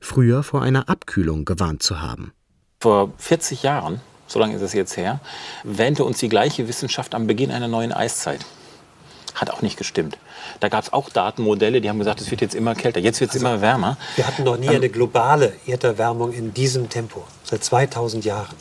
früher 0.00 0.44
vor 0.44 0.62
einer 0.62 0.88
Abkühlung 0.88 1.44
gewarnt 1.44 1.82
zu 1.82 2.00
haben. 2.00 2.32
Vor 2.78 3.12
40 3.18 3.64
Jahren, 3.64 4.00
so 4.30 4.38
lange 4.38 4.54
ist 4.54 4.62
es 4.62 4.72
jetzt 4.72 4.96
her, 4.96 5.20
wähnte 5.64 6.04
uns 6.04 6.18
die 6.18 6.28
gleiche 6.28 6.68
Wissenschaft 6.68 7.14
am 7.14 7.26
Beginn 7.26 7.50
einer 7.50 7.68
neuen 7.68 7.92
Eiszeit. 7.92 8.40
Hat 9.34 9.50
auch 9.50 9.60
nicht 9.60 9.76
gestimmt. 9.76 10.18
Da 10.60 10.68
gab 10.68 10.84
es 10.84 10.92
auch 10.92 11.10
Datenmodelle, 11.10 11.80
die 11.80 11.88
haben 11.88 11.98
gesagt, 11.98 12.20
es 12.20 12.30
wird 12.30 12.40
jetzt 12.40 12.54
immer 12.54 12.74
kälter, 12.74 13.00
jetzt 13.00 13.20
wird 13.20 13.30
es 13.30 13.36
also, 13.36 13.46
immer 13.46 13.60
wärmer. 13.60 13.96
Wir 14.16 14.26
hatten 14.26 14.44
noch 14.44 14.56
nie 14.56 14.66
ähm, 14.66 14.76
eine 14.76 14.88
globale 14.88 15.52
Erderwärmung 15.66 16.32
in 16.32 16.54
diesem 16.54 16.88
Tempo, 16.88 17.24
seit 17.42 17.64
2000 17.64 18.24
Jahren. 18.24 18.54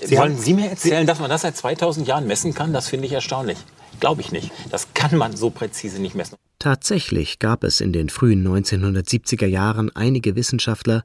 Sie 0.00 0.16
Wollen 0.16 0.38
Sie 0.38 0.54
mir 0.54 0.70
erzählen, 0.70 1.06
dass 1.06 1.18
man 1.18 1.28
das 1.28 1.42
seit 1.42 1.56
2000 1.56 2.06
Jahren 2.06 2.26
messen 2.28 2.54
kann? 2.54 2.72
Das 2.72 2.88
finde 2.88 3.06
ich 3.06 3.12
erstaunlich. 3.12 3.58
Glaube 3.98 4.20
ich 4.20 4.30
nicht. 4.30 4.52
Das 4.70 4.94
kann 4.94 5.16
man 5.16 5.36
so 5.36 5.50
präzise 5.50 6.00
nicht 6.00 6.14
messen. 6.14 6.36
Tatsächlich 6.60 7.40
gab 7.40 7.64
es 7.64 7.80
in 7.80 7.92
den 7.92 8.08
frühen 8.08 8.46
1970er 8.46 9.46
Jahren 9.46 9.94
einige 9.96 10.36
Wissenschaftler, 10.36 11.04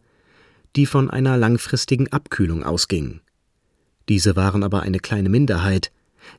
die 0.76 0.86
von 0.86 1.10
einer 1.10 1.38
langfristigen 1.38 2.12
Abkühlung 2.12 2.64
ausgingen. 2.64 3.23
Diese 4.10 4.36
waren 4.36 4.64
aber 4.64 4.82
eine 4.82 5.00
kleine 5.00 5.30
Minderheit. 5.30 5.92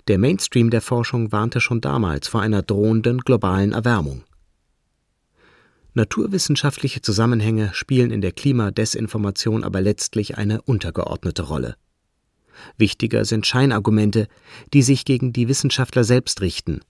Der 0.09 0.18
Mainstream 0.18 0.70
der 0.70 0.83
Forschung 0.83 1.33
warnte 1.33 1.61
schon 1.61 1.81
damals 1.81 2.29
vor 2.29 2.40
einer 2.40 2.62
drohenden 2.62 3.18
globalen 3.18 3.72
Erwärmung. 3.72 4.24
Naturwissenschaftliche 5.94 7.03
Zusammenhänge 7.03 7.70
spielen 7.72 8.11
in 8.11 8.20
der 8.20 8.33
Klimadesinformation 8.33 9.62
aber 9.62 9.81
letztlich 9.81 10.37
eine 10.37 10.61
untergeordnete 10.62 11.42
Rolle. 11.42 11.77
Wichtiger 12.77 13.24
sind 13.24 13.46
Scheinargumente, 13.46 14.27
die 14.72 14.83
sich 14.83 15.05
gegen 15.05 15.33
die 15.33 15.48
Wissenschaftler 15.48 16.05
selbst 16.05 16.40
richten, 16.40 16.81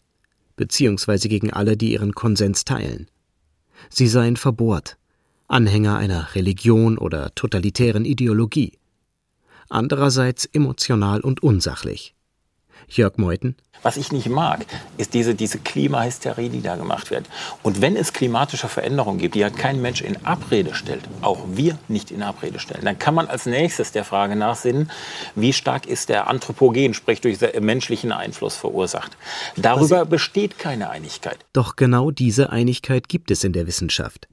beziehungsweise 0.56 1.28
gegen 1.28 1.52
alle, 1.52 1.76
die 1.76 1.92
ihren 1.92 2.14
Konsens 2.14 2.64
teilen. 2.64 3.08
Sie 3.90 4.08
seien 4.08 4.36
verbohrt, 4.36 4.96
Anhänger 5.48 5.98
einer 5.98 6.34
Religion 6.34 6.96
oder 6.96 7.34
totalitären 7.34 8.06
Ideologie. 8.06 8.78
Andererseits 9.68 10.44
emotional 10.46 11.20
und 11.20 11.42
unsachlich. 11.42 12.14
Jörg 12.88 13.16
Meuthen. 13.16 13.56
Was 13.82 13.96
ich 13.98 14.12
nicht 14.12 14.28
mag, 14.28 14.64
ist 14.96 15.12
diese, 15.12 15.34
diese 15.34 15.58
Klimahysterie, 15.58 16.48
die 16.48 16.62
da 16.62 16.76
gemacht 16.76 17.10
wird. 17.10 17.26
Und 17.62 17.82
wenn 17.82 17.96
es 17.96 18.14
klimatische 18.14 18.68
Veränderungen 18.68 19.18
gibt, 19.18 19.34
die 19.34 19.40
ja 19.40 19.50
kein 19.50 19.82
Mensch 19.82 20.00
in 20.00 20.24
Abrede 20.24 20.74
stellt, 20.74 21.02
auch 21.20 21.40
wir 21.48 21.78
nicht 21.88 22.10
in 22.10 22.22
Abrede 22.22 22.58
stellen, 22.58 22.84
dann 22.84 22.98
kann 22.98 23.14
man 23.14 23.26
als 23.28 23.44
nächstes 23.44 23.92
der 23.92 24.04
Frage 24.04 24.36
nachsinnen, 24.36 24.90
wie 25.34 25.52
stark 25.52 25.86
ist 25.86 26.08
der 26.08 26.28
Anthropogen, 26.28 26.94
sprich 26.94 27.20
durch 27.20 27.38
menschlichen 27.60 28.12
Einfluss 28.12 28.56
verursacht. 28.56 29.16
Darüber 29.56 30.06
besteht 30.06 30.58
keine 30.58 30.88
Einigkeit. 30.88 31.38
Doch 31.52 31.76
genau 31.76 32.10
diese 32.10 32.50
Einigkeit 32.50 33.08
gibt 33.08 33.30
es 33.30 33.44
in 33.44 33.52
der 33.52 33.66
Wissenschaft. 33.66 34.28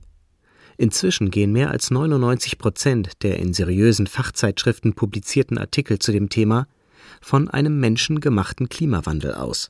Inzwischen 0.82 1.30
gehen 1.30 1.52
mehr 1.52 1.70
als 1.70 1.92
99 1.92 2.58
Prozent 2.58 3.22
der 3.22 3.38
in 3.38 3.54
seriösen 3.54 4.08
Fachzeitschriften 4.08 4.94
publizierten 4.94 5.60
Artikel 5.60 6.00
zu 6.00 6.12
dem 6.12 6.28
Thema 6.30 6.66
von 7.22 7.50
einem 7.50 7.80
menschengemachten 7.80 8.68
Klimawandel 8.68 9.36
aus. 9.36 9.70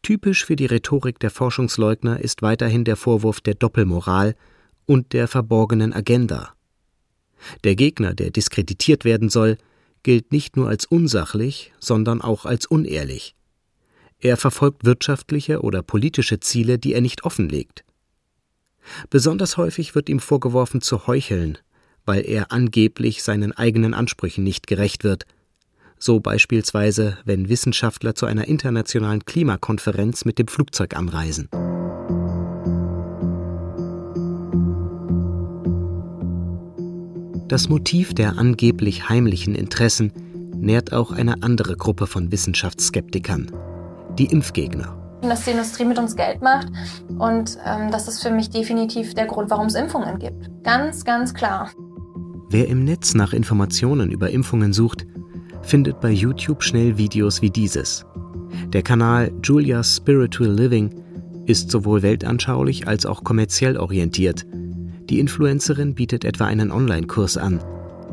Typisch 0.00 0.44
für 0.44 0.54
die 0.54 0.66
Rhetorik 0.66 1.18
der 1.18 1.30
Forschungsleugner 1.32 2.20
ist 2.20 2.40
weiterhin 2.40 2.84
der 2.84 2.94
Vorwurf 2.94 3.40
der 3.40 3.54
Doppelmoral 3.54 4.36
und 4.86 5.12
der 5.12 5.26
verborgenen 5.26 5.92
Agenda. 5.92 6.54
Der 7.64 7.74
Gegner, 7.74 8.14
der 8.14 8.30
diskreditiert 8.30 9.04
werden 9.04 9.28
soll, 9.28 9.58
gilt 10.04 10.30
nicht 10.30 10.56
nur 10.56 10.68
als 10.68 10.86
unsachlich, 10.86 11.72
sondern 11.80 12.20
auch 12.20 12.44
als 12.44 12.66
unehrlich. 12.66 13.34
Er 14.20 14.36
verfolgt 14.36 14.84
wirtschaftliche 14.84 15.62
oder 15.62 15.82
politische 15.82 16.38
Ziele, 16.38 16.78
die 16.78 16.94
er 16.94 17.00
nicht 17.00 17.24
offenlegt. 17.24 17.84
Besonders 19.10 19.56
häufig 19.56 19.94
wird 19.94 20.08
ihm 20.08 20.20
vorgeworfen 20.20 20.80
zu 20.80 21.06
heucheln, 21.06 21.58
weil 22.04 22.26
er 22.26 22.52
angeblich 22.52 23.22
seinen 23.22 23.52
eigenen 23.52 23.94
Ansprüchen 23.94 24.44
nicht 24.44 24.66
gerecht 24.66 25.04
wird 25.04 25.26
so 26.04 26.20
beispielsweise, 26.20 27.16
wenn 27.24 27.48
Wissenschaftler 27.48 28.14
zu 28.14 28.26
einer 28.26 28.46
internationalen 28.46 29.24
Klimakonferenz 29.24 30.24
mit 30.24 30.38
dem 30.38 30.48
Flugzeug 30.48 30.96
anreisen. 30.96 31.48
Das 37.48 37.68
Motiv 37.68 38.14
der 38.14 38.38
angeblich 38.38 39.08
heimlichen 39.08 39.54
Interessen 39.54 40.12
nährt 40.56 40.92
auch 40.92 41.12
eine 41.12 41.42
andere 41.42 41.76
Gruppe 41.76 42.06
von 42.06 42.32
Wissenschaftsskeptikern, 42.32 43.50
die 44.18 44.26
Impfgegner. 44.26 45.03
Dass 45.28 45.44
die 45.44 45.52
Industrie 45.52 45.84
mit 45.84 45.98
uns 45.98 46.16
Geld 46.16 46.42
macht 46.42 46.68
und 47.18 47.58
ähm, 47.66 47.90
das 47.90 48.08
ist 48.08 48.22
für 48.22 48.30
mich 48.30 48.50
definitiv 48.50 49.14
der 49.14 49.26
Grund, 49.26 49.50
warum 49.50 49.66
es 49.66 49.74
Impfungen 49.74 50.18
gibt. 50.18 50.50
Ganz, 50.62 51.04
ganz 51.04 51.32
klar. 51.32 51.70
Wer 52.50 52.68
im 52.68 52.84
Netz 52.84 53.14
nach 53.14 53.32
Informationen 53.32 54.10
über 54.10 54.30
Impfungen 54.30 54.72
sucht, 54.72 55.06
findet 55.62 56.00
bei 56.00 56.10
YouTube 56.10 56.62
schnell 56.62 56.98
Videos 56.98 57.42
wie 57.42 57.50
dieses. 57.50 58.04
Der 58.68 58.82
Kanal 58.82 59.32
Julia's 59.42 59.96
Spiritual 59.96 60.50
Living 60.50 61.02
ist 61.46 61.70
sowohl 61.70 62.02
weltanschaulich 62.02 62.86
als 62.86 63.06
auch 63.06 63.24
kommerziell 63.24 63.76
orientiert. 63.76 64.46
Die 65.10 65.20
Influencerin 65.20 65.94
bietet 65.94 66.24
etwa 66.24 66.46
einen 66.46 66.70
Online-Kurs 66.70 67.36
an. 67.36 67.60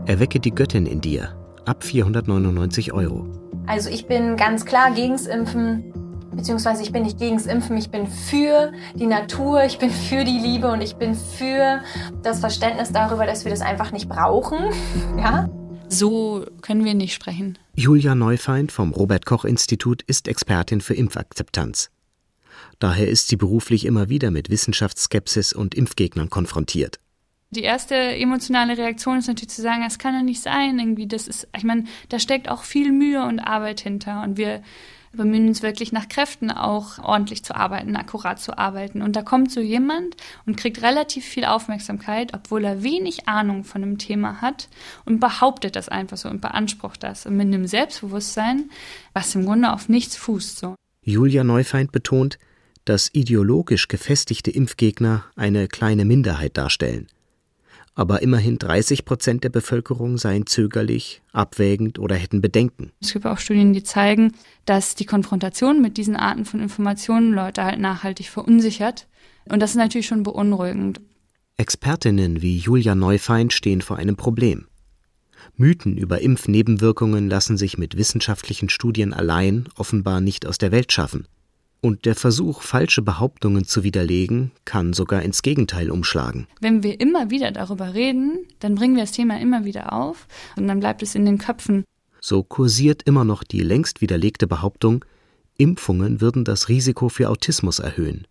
Erwecke 0.05 0.39
die 0.39 0.51
Göttin 0.51 0.85
in 0.85 1.01
dir. 1.01 1.35
Ab 1.65 1.83
499 1.83 2.93
Euro. 2.93 3.27
Also 3.67 3.89
ich 3.89 4.07
bin 4.07 4.35
ganz 4.35 4.65
klar 4.65 4.91
gegens 4.91 5.27
Impfen, 5.27 5.93
beziehungsweise 6.31 6.83
ich 6.83 6.91
bin 6.91 7.03
nicht 7.03 7.19
gegens 7.19 7.45
Impfen, 7.45 7.77
ich 7.77 7.89
bin 7.89 8.07
für 8.07 8.71
die 8.95 9.07
Natur, 9.07 9.63
ich 9.63 9.77
bin 9.77 9.89
für 9.89 10.23
die 10.23 10.39
Liebe 10.39 10.71
und 10.71 10.81
ich 10.81 10.95
bin 10.95 11.15
für 11.15 11.81
das 12.23 12.39
Verständnis 12.39 12.91
darüber, 12.91 13.25
dass 13.25 13.45
wir 13.45 13.51
das 13.51 13.61
einfach 13.61 13.91
nicht 13.91 14.09
brauchen. 14.09 14.59
Ja? 15.17 15.49
So 15.87 16.45
können 16.61 16.85
wir 16.85 16.93
nicht 16.93 17.13
sprechen. 17.13 17.59
Julia 17.75 18.15
Neufeind 18.15 18.71
vom 18.71 18.91
Robert 18.91 19.25
Koch 19.25 19.43
Institut 19.43 20.01
ist 20.03 20.27
Expertin 20.27 20.79
für 20.79 20.93
Impfakzeptanz. 20.93 21.91
Daher 22.79 23.09
ist 23.09 23.27
sie 23.27 23.35
beruflich 23.35 23.85
immer 23.85 24.09
wieder 24.09 24.31
mit 24.31 24.49
Wissenschaftsskepsis 24.49 25.53
und 25.53 25.75
Impfgegnern 25.75 26.29
konfrontiert. 26.29 26.99
Die 27.51 27.63
erste 27.63 27.95
emotionale 27.95 28.77
Reaktion 28.77 29.17
ist 29.17 29.27
natürlich 29.27 29.49
zu 29.49 29.61
sagen, 29.61 29.83
es 29.85 29.99
kann 29.99 30.15
doch 30.15 30.23
nicht 30.23 30.41
sein, 30.41 30.79
irgendwie, 30.79 31.07
das 31.07 31.27
ist, 31.27 31.49
ich 31.55 31.63
meine, 31.63 31.83
da 32.07 32.17
steckt 32.17 32.49
auch 32.49 32.63
viel 32.63 32.93
Mühe 32.93 33.25
und 33.25 33.39
Arbeit 33.39 33.81
hinter 33.81 34.23
und 34.23 34.37
wir 34.37 34.63
bemühen 35.13 35.47
uns 35.47 35.61
wirklich 35.61 35.91
nach 35.91 36.07
Kräften 36.07 36.51
auch 36.51 36.99
ordentlich 36.99 37.43
zu 37.43 37.55
arbeiten, 37.55 37.95
akkurat 37.95 38.39
zu 38.39 38.57
arbeiten. 38.57 39.01
Und 39.01 39.15
da 39.15 39.21
kommt 39.21 39.51
so 39.51 39.59
jemand 39.59 40.15
und 40.45 40.57
kriegt 40.57 40.81
relativ 40.81 41.25
viel 41.25 41.45
Aufmerksamkeit, 41.45 42.33
obwohl 42.33 42.63
er 42.63 42.83
wenig 42.83 43.27
Ahnung 43.27 43.63
von 43.63 43.83
einem 43.83 43.97
Thema 43.97 44.41
hat 44.41 44.69
und 45.05 45.19
behauptet 45.19 45.75
das 45.75 45.89
einfach 45.89 46.17
so 46.17 46.29
und 46.29 46.41
beansprucht 46.41 47.03
das 47.03 47.25
und 47.25 47.35
mit 47.35 47.47
einem 47.47 47.67
Selbstbewusstsein, 47.67 48.69
was 49.13 49.35
im 49.35 49.45
Grunde 49.45 49.73
auf 49.73 49.89
nichts 49.89 50.15
fußt 50.15 50.59
so. 50.59 50.75
Julia 51.03 51.43
Neufeind 51.43 51.91
betont, 51.91 52.37
dass 52.85 53.09
ideologisch 53.13 53.87
gefestigte 53.87 54.51
Impfgegner 54.51 55.25
eine 55.35 55.67
kleine 55.67 56.05
Minderheit 56.05 56.57
darstellen 56.57 57.07
aber 57.93 58.21
immerhin 58.21 58.57
30 58.57 59.05
Prozent 59.05 59.43
der 59.43 59.49
Bevölkerung 59.49 60.17
seien 60.17 60.45
zögerlich, 60.45 61.21
abwägend 61.33 61.99
oder 61.99 62.15
hätten 62.15 62.41
Bedenken. 62.41 62.91
Es 63.01 63.13
gibt 63.13 63.25
auch 63.25 63.37
Studien, 63.37 63.73
die 63.73 63.83
zeigen, 63.83 64.33
dass 64.65 64.95
die 64.95 65.05
Konfrontation 65.05 65.81
mit 65.81 65.97
diesen 65.97 66.15
Arten 66.15 66.45
von 66.45 66.61
Informationen 66.61 67.33
Leute 67.33 67.63
halt 67.63 67.79
nachhaltig 67.79 68.29
verunsichert. 68.29 69.07
Und 69.49 69.61
das 69.61 69.71
ist 69.71 69.77
natürlich 69.77 70.07
schon 70.07 70.23
beunruhigend. 70.23 71.01
Expertinnen 71.57 72.41
wie 72.41 72.57
Julia 72.57 72.95
Neufeind 72.95 73.53
stehen 73.53 73.81
vor 73.81 73.97
einem 73.97 74.15
Problem. 74.15 74.67
Mythen 75.57 75.97
über 75.97 76.21
Impfnebenwirkungen 76.21 77.29
lassen 77.29 77.57
sich 77.57 77.77
mit 77.77 77.97
wissenschaftlichen 77.97 78.69
Studien 78.69 79.13
allein 79.13 79.65
offenbar 79.75 80.21
nicht 80.21 80.45
aus 80.45 80.57
der 80.57 80.71
Welt 80.71 80.91
schaffen. 80.91 81.27
Und 81.83 82.05
der 82.05 82.15
Versuch, 82.15 82.61
falsche 82.61 83.01
Behauptungen 83.01 83.65
zu 83.65 83.83
widerlegen, 83.83 84.51
kann 84.65 84.93
sogar 84.93 85.23
ins 85.23 85.41
Gegenteil 85.41 85.89
umschlagen. 85.89 86.47
Wenn 86.59 86.83
wir 86.83 86.99
immer 86.99 87.31
wieder 87.31 87.51
darüber 87.51 87.95
reden, 87.95 88.45
dann 88.59 88.75
bringen 88.75 88.95
wir 88.95 89.03
das 89.03 89.13
Thema 89.13 89.39
immer 89.41 89.65
wieder 89.65 89.91
auf 89.91 90.27
und 90.55 90.67
dann 90.67 90.79
bleibt 90.79 91.01
es 91.01 91.15
in 91.15 91.25
den 91.25 91.39
Köpfen. 91.39 91.83
So 92.19 92.43
kursiert 92.43 93.01
immer 93.03 93.25
noch 93.25 93.43
die 93.43 93.61
längst 93.61 93.99
widerlegte 93.99 94.45
Behauptung, 94.45 95.03
Impfungen 95.57 96.21
würden 96.21 96.45
das 96.45 96.69
Risiko 96.69 97.09
für 97.09 97.29
Autismus 97.29 97.79
erhöhen. 97.79 98.27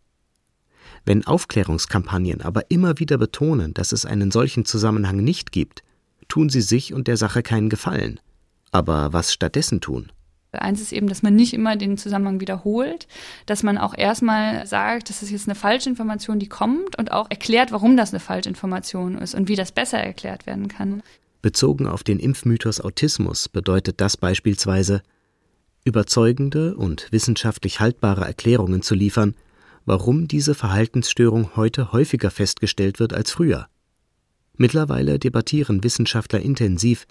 Wenn 1.04 1.26
Aufklärungskampagnen 1.26 2.42
aber 2.42 2.70
immer 2.70 2.98
wieder 3.00 3.18
betonen, 3.18 3.74
dass 3.74 3.90
es 3.90 4.06
einen 4.06 4.30
solchen 4.30 4.64
Zusammenhang 4.64 5.16
nicht 5.16 5.50
gibt, 5.50 5.82
tun 6.28 6.50
sie 6.50 6.60
sich 6.60 6.94
und 6.94 7.08
der 7.08 7.16
Sache 7.16 7.42
keinen 7.42 7.68
Gefallen. 7.68 8.20
Aber 8.70 9.12
was 9.12 9.32
stattdessen 9.32 9.80
tun? 9.80 10.12
Eins 10.52 10.80
ist 10.80 10.92
eben, 10.92 11.08
dass 11.08 11.22
man 11.22 11.36
nicht 11.36 11.52
immer 11.54 11.76
den 11.76 11.96
Zusammenhang 11.96 12.40
wiederholt, 12.40 13.06
dass 13.46 13.62
man 13.62 13.78
auch 13.78 13.96
erstmal 13.96 14.66
sagt, 14.66 15.08
das 15.08 15.22
ist 15.22 15.30
jetzt 15.30 15.48
eine 15.48 15.54
Falschinformation, 15.54 16.38
die 16.38 16.48
kommt 16.48 16.98
und 16.98 17.12
auch 17.12 17.30
erklärt, 17.30 17.70
warum 17.70 17.96
das 17.96 18.12
eine 18.12 18.20
Falschinformation 18.20 19.18
ist 19.18 19.34
und 19.34 19.48
wie 19.48 19.56
das 19.56 19.70
besser 19.70 19.98
erklärt 19.98 20.46
werden 20.46 20.68
kann. 20.68 21.02
Bezogen 21.42 21.86
auf 21.86 22.02
den 22.02 22.18
Impfmythos 22.18 22.80
Autismus 22.80 23.48
bedeutet 23.48 24.00
das 24.00 24.16
beispielsweise, 24.16 25.02
überzeugende 25.84 26.76
und 26.76 27.10
wissenschaftlich 27.10 27.80
haltbare 27.80 28.24
Erklärungen 28.24 28.82
zu 28.82 28.94
liefern, 28.94 29.34
warum 29.86 30.28
diese 30.28 30.54
Verhaltensstörung 30.54 31.56
heute 31.56 31.92
häufiger 31.92 32.30
festgestellt 32.30 33.00
wird 33.00 33.14
als 33.14 33.30
früher. 33.30 33.68
Mittlerweile 34.56 35.18
debattieren 35.18 35.82
Wissenschaftler 35.82 36.40
intensiv, 36.40 37.06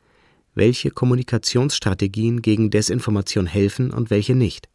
welche 0.55 0.91
Kommunikationsstrategien 0.91 2.41
gegen 2.41 2.69
Desinformation 2.69 3.45
helfen 3.45 3.91
und 3.91 4.09
welche 4.09 4.35
nicht. 4.35 4.69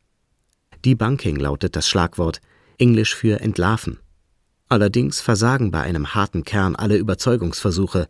Debunking 0.85 1.37
lautet 1.37 1.77
das 1.77 1.89
Schlagwort, 1.89 2.41
Englisch 2.79 3.15
für 3.15 3.41
entlarven. 3.41 3.99
Allerdings 4.69 5.21
versagen 5.21 5.71
bei 5.71 5.81
einem 5.83 6.15
harten 6.15 6.45
Kern 6.45 6.75
alle 6.77 6.97
Überzeugungsversuche. 6.97 8.09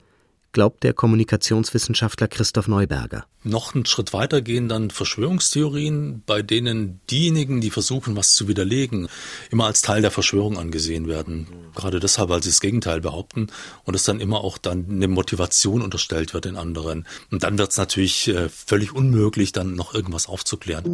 Glaubt 0.55 0.83
der 0.85 0.95
Kommunikationswissenschaftler 0.95 2.29
Christoph 2.29 2.69
Neuberger. 2.69 3.27
Noch 3.43 3.75
einen 3.75 3.85
Schritt 3.85 4.15
weiter 4.15 4.41
gehen 4.41 4.71
dann 4.71 4.91
Verschwörungstheorien, 4.91 6.23
bei 6.25 6.41
denen 6.41 7.01
diejenigen, 7.11 7.61
die 7.61 7.69
versuchen, 7.69 8.17
was 8.17 8.35
zu 8.35 8.49
widerlegen, 8.49 9.09
immer 9.51 9.67
als 9.67 9.83
Teil 9.83 10.01
der 10.01 10.11
Verschwörung 10.11 10.57
angesehen 10.57 11.07
werden. 11.07 11.47
Gerade 11.75 12.01
deshalb, 12.01 12.31
weil 12.31 12.43
sie 12.43 12.49
das 12.49 12.63
Gegenteil 12.63 13.03
behaupten 13.03 13.49
und 13.85 13.95
es 13.95 14.05
dann 14.05 14.21
immer 14.21 14.41
auch 14.41 14.57
dann 14.57 14.87
eine 14.89 15.09
Motivation 15.09 15.83
unterstellt 15.83 16.33
wird 16.33 16.47
in 16.47 16.57
anderen. 16.57 17.07
Und 17.31 17.43
dann 17.43 17.59
wird 17.59 17.73
es 17.73 17.77
natürlich 17.77 18.29
äh, 18.29 18.49
völlig 18.49 18.95
unmöglich, 18.95 19.53
dann 19.53 19.75
noch 19.75 19.93
irgendwas 19.93 20.27
aufzuklären. 20.27 20.85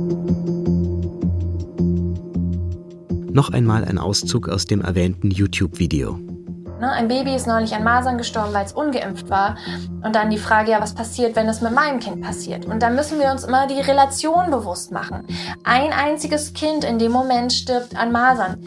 Noch 3.33 3.51
einmal 3.51 3.85
ein 3.85 3.99
Auszug 3.99 4.49
aus 4.49 4.65
dem 4.65 4.81
erwähnten 4.81 5.31
YouTube-Video. 5.31 6.19
Ne, 6.81 6.91
ein 6.91 7.09
Baby 7.09 7.35
ist 7.35 7.47
neulich 7.47 7.75
an 7.75 7.85
Masern 7.85 8.17
gestorben, 8.17 8.55
weil 8.55 8.65
es 8.65 8.73
ungeimpft 8.73 9.29
war. 9.29 9.59
Und 10.03 10.15
dann 10.17 10.31
die 10.31 10.39
Frage, 10.39 10.71
ja, 10.71 10.81
was 10.81 10.95
passiert, 10.95 11.37
wenn 11.37 11.47
es 11.47 11.61
mit 11.61 11.75
meinem 11.75 12.01
Kind 12.01 12.23
passiert? 12.23 12.65
Und 12.65 12.83
da 12.83 12.89
müssen 12.89 13.19
wir 13.19 13.31
uns 13.31 13.45
immer 13.45 13.67
die 13.67 13.81
Relation 13.81 14.51
bewusst 14.51 14.91
machen. 14.91 15.27
Ein 15.63 15.93
einziges 15.93 16.55
Kind 16.55 16.85
in 16.85 16.99
dem 16.99 17.13
Moment 17.13 17.53
stirbt 17.53 17.95
an 17.95 18.13
Masern. 18.13 18.65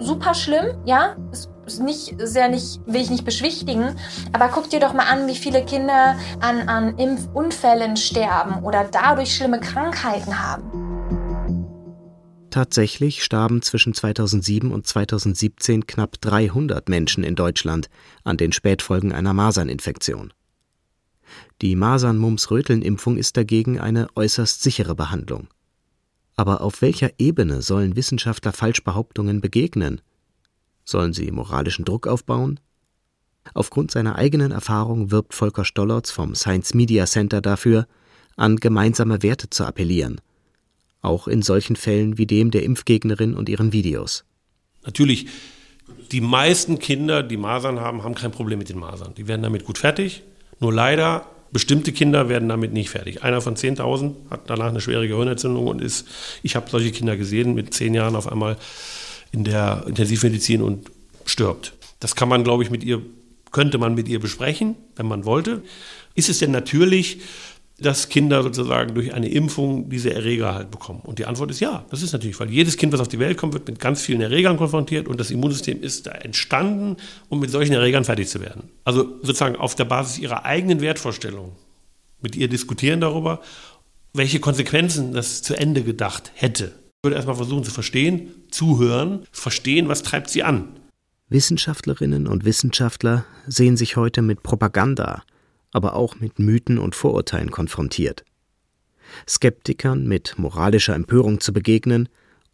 Super 0.00 0.34
schlimm, 0.34 0.76
ja, 0.84 1.14
ist 1.30 1.80
nicht 1.80 2.16
sehr 2.18 2.48
nicht, 2.48 2.80
will 2.86 3.00
ich 3.00 3.10
nicht 3.10 3.24
beschwichtigen, 3.24 3.94
aber 4.32 4.48
guck 4.48 4.68
dir 4.68 4.80
doch 4.80 4.92
mal 4.92 5.06
an, 5.06 5.28
wie 5.28 5.36
viele 5.36 5.64
Kinder 5.64 6.16
an, 6.40 6.68
an 6.68 6.98
Impfunfällen 6.98 7.96
sterben 7.96 8.64
oder 8.64 8.84
dadurch 8.90 9.36
schlimme 9.36 9.60
Krankheiten 9.60 10.42
haben. 10.42 10.81
Tatsächlich 12.52 13.24
starben 13.24 13.62
zwischen 13.62 13.94
2007 13.94 14.72
und 14.72 14.86
2017 14.86 15.86
knapp 15.86 16.20
300 16.20 16.86
Menschen 16.90 17.24
in 17.24 17.34
Deutschland 17.34 17.88
an 18.24 18.36
den 18.36 18.52
Spätfolgen 18.52 19.10
einer 19.10 19.32
Maserninfektion. 19.32 20.34
Die 21.62 21.74
Masern-Mumps-Röteln-Impfung 21.76 23.16
ist 23.16 23.38
dagegen 23.38 23.80
eine 23.80 24.06
äußerst 24.16 24.62
sichere 24.62 24.94
Behandlung. 24.94 25.48
Aber 26.36 26.60
auf 26.60 26.82
welcher 26.82 27.18
Ebene 27.18 27.62
sollen 27.62 27.96
Wissenschaftler 27.96 28.52
Falschbehauptungen 28.52 29.40
begegnen? 29.40 30.02
Sollen 30.84 31.14
sie 31.14 31.30
moralischen 31.30 31.86
Druck 31.86 32.06
aufbauen? 32.06 32.60
Aufgrund 33.54 33.90
seiner 33.90 34.16
eigenen 34.16 34.52
Erfahrung 34.52 35.10
wirbt 35.10 35.32
Volker 35.32 35.64
Stollertz 35.64 36.10
vom 36.10 36.34
Science 36.34 36.74
Media 36.74 37.06
Center 37.06 37.40
dafür, 37.40 37.86
an 38.36 38.56
gemeinsame 38.56 39.22
Werte 39.22 39.48
zu 39.48 39.64
appellieren– 39.64 40.20
auch 41.02 41.28
in 41.28 41.42
solchen 41.42 41.76
Fällen 41.76 42.16
wie 42.16 42.26
dem 42.26 42.50
der 42.50 42.62
Impfgegnerin 42.62 43.34
und 43.34 43.48
ihren 43.48 43.72
Videos. 43.72 44.24
Natürlich, 44.84 45.26
die 46.10 46.20
meisten 46.20 46.78
Kinder, 46.78 47.22
die 47.22 47.36
Masern 47.36 47.80
haben, 47.80 48.02
haben 48.02 48.14
kein 48.14 48.30
Problem 48.30 48.58
mit 48.58 48.68
den 48.68 48.78
Masern. 48.78 49.14
Die 49.16 49.28
werden 49.28 49.42
damit 49.42 49.64
gut 49.64 49.78
fertig. 49.78 50.22
Nur 50.60 50.72
leider, 50.72 51.26
bestimmte 51.52 51.92
Kinder 51.92 52.28
werden 52.28 52.48
damit 52.48 52.72
nicht 52.72 52.90
fertig. 52.90 53.22
Einer 53.22 53.40
von 53.40 53.56
10.000 53.56 54.14
hat 54.30 54.48
danach 54.48 54.68
eine 54.68 54.80
schwere 54.80 55.06
Gehirnerziehung 55.06 55.66
und 55.66 55.82
ist, 55.82 56.06
ich 56.42 56.56
habe 56.56 56.70
solche 56.70 56.92
Kinder 56.92 57.16
gesehen, 57.16 57.54
mit 57.54 57.74
zehn 57.74 57.94
Jahren 57.94 58.16
auf 58.16 58.30
einmal 58.30 58.56
in 59.32 59.44
der 59.44 59.84
Intensivmedizin 59.86 60.62
und 60.62 60.90
stirbt. 61.24 61.74
Das 62.00 62.16
kann 62.16 62.28
man, 62.28 62.44
glaube 62.44 62.62
ich, 62.62 62.70
mit 62.70 62.84
ihr, 62.84 63.02
könnte 63.50 63.78
man 63.78 63.94
mit 63.94 64.08
ihr 64.08 64.18
besprechen, 64.18 64.76
wenn 64.96 65.06
man 65.06 65.24
wollte. 65.24 65.62
Ist 66.14 66.28
es 66.28 66.38
denn 66.38 66.50
natürlich, 66.50 67.20
dass 67.82 68.08
Kinder 68.08 68.42
sozusagen 68.42 68.94
durch 68.94 69.12
eine 69.12 69.28
Impfung 69.28 69.90
diese 69.90 70.14
Erreger 70.14 70.54
halt 70.54 70.70
bekommen? 70.70 71.00
Und 71.04 71.18
die 71.18 71.26
Antwort 71.26 71.50
ist 71.50 71.60
ja, 71.60 71.84
das 71.90 72.02
ist 72.02 72.12
natürlich, 72.12 72.38
weil 72.40 72.50
jedes 72.50 72.76
Kind, 72.76 72.92
was 72.92 73.00
auf 73.00 73.08
die 73.08 73.18
Welt 73.18 73.36
kommt, 73.36 73.52
wird 73.52 73.66
mit 73.66 73.78
ganz 73.78 74.02
vielen 74.02 74.20
Erregern 74.20 74.56
konfrontiert 74.56 75.08
und 75.08 75.20
das 75.20 75.30
Immunsystem 75.30 75.82
ist 75.82 76.06
da 76.06 76.12
entstanden, 76.12 76.96
um 77.28 77.40
mit 77.40 77.50
solchen 77.50 77.74
Erregern 77.74 78.04
fertig 78.04 78.28
zu 78.28 78.40
werden. 78.40 78.70
Also 78.84 79.18
sozusagen 79.22 79.56
auf 79.56 79.74
der 79.74 79.84
Basis 79.84 80.18
ihrer 80.18 80.44
eigenen 80.44 80.80
Wertvorstellung 80.80 81.52
mit 82.22 82.36
ihr 82.36 82.48
diskutieren 82.48 83.00
darüber, 83.00 83.40
welche 84.14 84.40
Konsequenzen 84.40 85.12
das 85.12 85.42
zu 85.42 85.54
Ende 85.54 85.82
gedacht 85.82 86.30
hätte. 86.34 86.66
Ich 86.66 87.04
würde 87.04 87.16
erstmal 87.16 87.36
versuchen 87.36 87.64
zu 87.64 87.70
verstehen, 87.70 88.28
zuhören, 88.50 89.26
verstehen, 89.32 89.88
was 89.88 90.02
treibt 90.02 90.30
sie 90.30 90.42
an. 90.42 90.68
Wissenschaftlerinnen 91.28 92.26
und 92.26 92.44
Wissenschaftler 92.44 93.24
sehen 93.46 93.76
sich 93.76 93.96
heute 93.96 94.22
mit 94.22 94.42
Propaganda, 94.42 95.22
aber 95.72 95.94
auch 95.94 96.20
mit 96.20 96.38
Mythen 96.38 96.78
und 96.78 96.94
Vorurteilen 96.94 97.50
konfrontiert. 97.50 98.24
Skeptikern 99.28 100.06
mit 100.06 100.38
moralischer 100.38 100.94
Empörung 100.94 101.40
zu 101.40 101.52
begegnen 101.52 102.08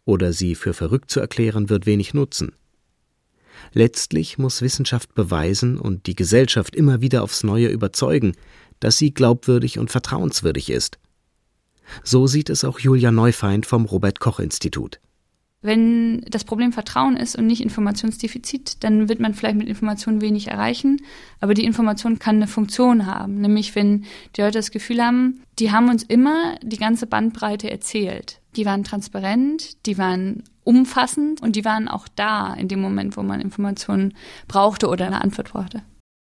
oder 0.05 0.33
sie 0.33 0.55
für 0.55 0.73
verrückt 0.73 1.11
zu 1.11 1.19
erklären, 1.19 1.69
wird 1.69 1.85
wenig 1.85 2.13
nutzen. 2.13 2.53
Letztlich 3.73 4.37
muss 4.37 4.61
Wissenschaft 4.61 5.13
beweisen 5.13 5.77
und 5.77 6.07
die 6.07 6.15
Gesellschaft 6.15 6.75
immer 6.75 7.01
wieder 7.01 7.23
aufs 7.23 7.43
Neue 7.43 7.67
überzeugen, 7.67 8.33
dass 8.79 8.97
sie 8.97 9.13
glaubwürdig 9.13 9.77
und 9.77 9.91
vertrauenswürdig 9.91 10.69
ist. 10.69 10.97
So 12.03 12.27
sieht 12.27 12.49
es 12.49 12.63
auch 12.63 12.79
Julia 12.79 13.11
Neufeind 13.11 13.65
vom 13.65 13.85
Robert 13.85 14.19
Koch 14.19 14.39
Institut. 14.39 14.99
Wenn 15.61 16.21
das 16.21 16.45
Problem 16.45 16.71
Vertrauen 16.71 17.17
ist 17.17 17.35
und 17.35 17.45
nicht 17.45 17.61
Informationsdefizit, 17.61 18.83
dann 18.83 19.09
wird 19.09 19.19
man 19.19 19.33
vielleicht 19.33 19.57
mit 19.57 19.67
Informationen 19.67 20.21
wenig 20.21 20.47
erreichen. 20.47 21.01
Aber 21.41 21.53
die 21.53 21.65
Information 21.65 22.17
kann 22.17 22.37
eine 22.37 22.47
Funktion 22.47 23.05
haben. 23.05 23.41
Nämlich, 23.41 23.75
wenn 23.75 24.05
die 24.35 24.41
Leute 24.41 24.59
das 24.59 24.71
Gefühl 24.71 25.03
haben, 25.03 25.41
die 25.59 25.71
haben 25.71 25.89
uns 25.89 26.03
immer 26.03 26.55
die 26.63 26.77
ganze 26.77 27.07
Bandbreite 27.07 27.69
erzählt. 27.69 28.39
Die 28.55 28.65
waren 28.65 28.85
transparent, 28.85 29.85
die 29.85 29.97
waren 29.97 30.43
umfassend 30.63 31.41
und 31.41 31.57
die 31.57 31.65
waren 31.65 31.89
auch 31.89 32.07
da 32.07 32.53
in 32.53 32.69
dem 32.69 32.79
Moment, 32.79 33.17
wo 33.17 33.23
man 33.23 33.41
Informationen 33.41 34.13
brauchte 34.47 34.87
oder 34.87 35.07
eine 35.07 35.21
Antwort 35.21 35.51
brauchte. 35.51 35.81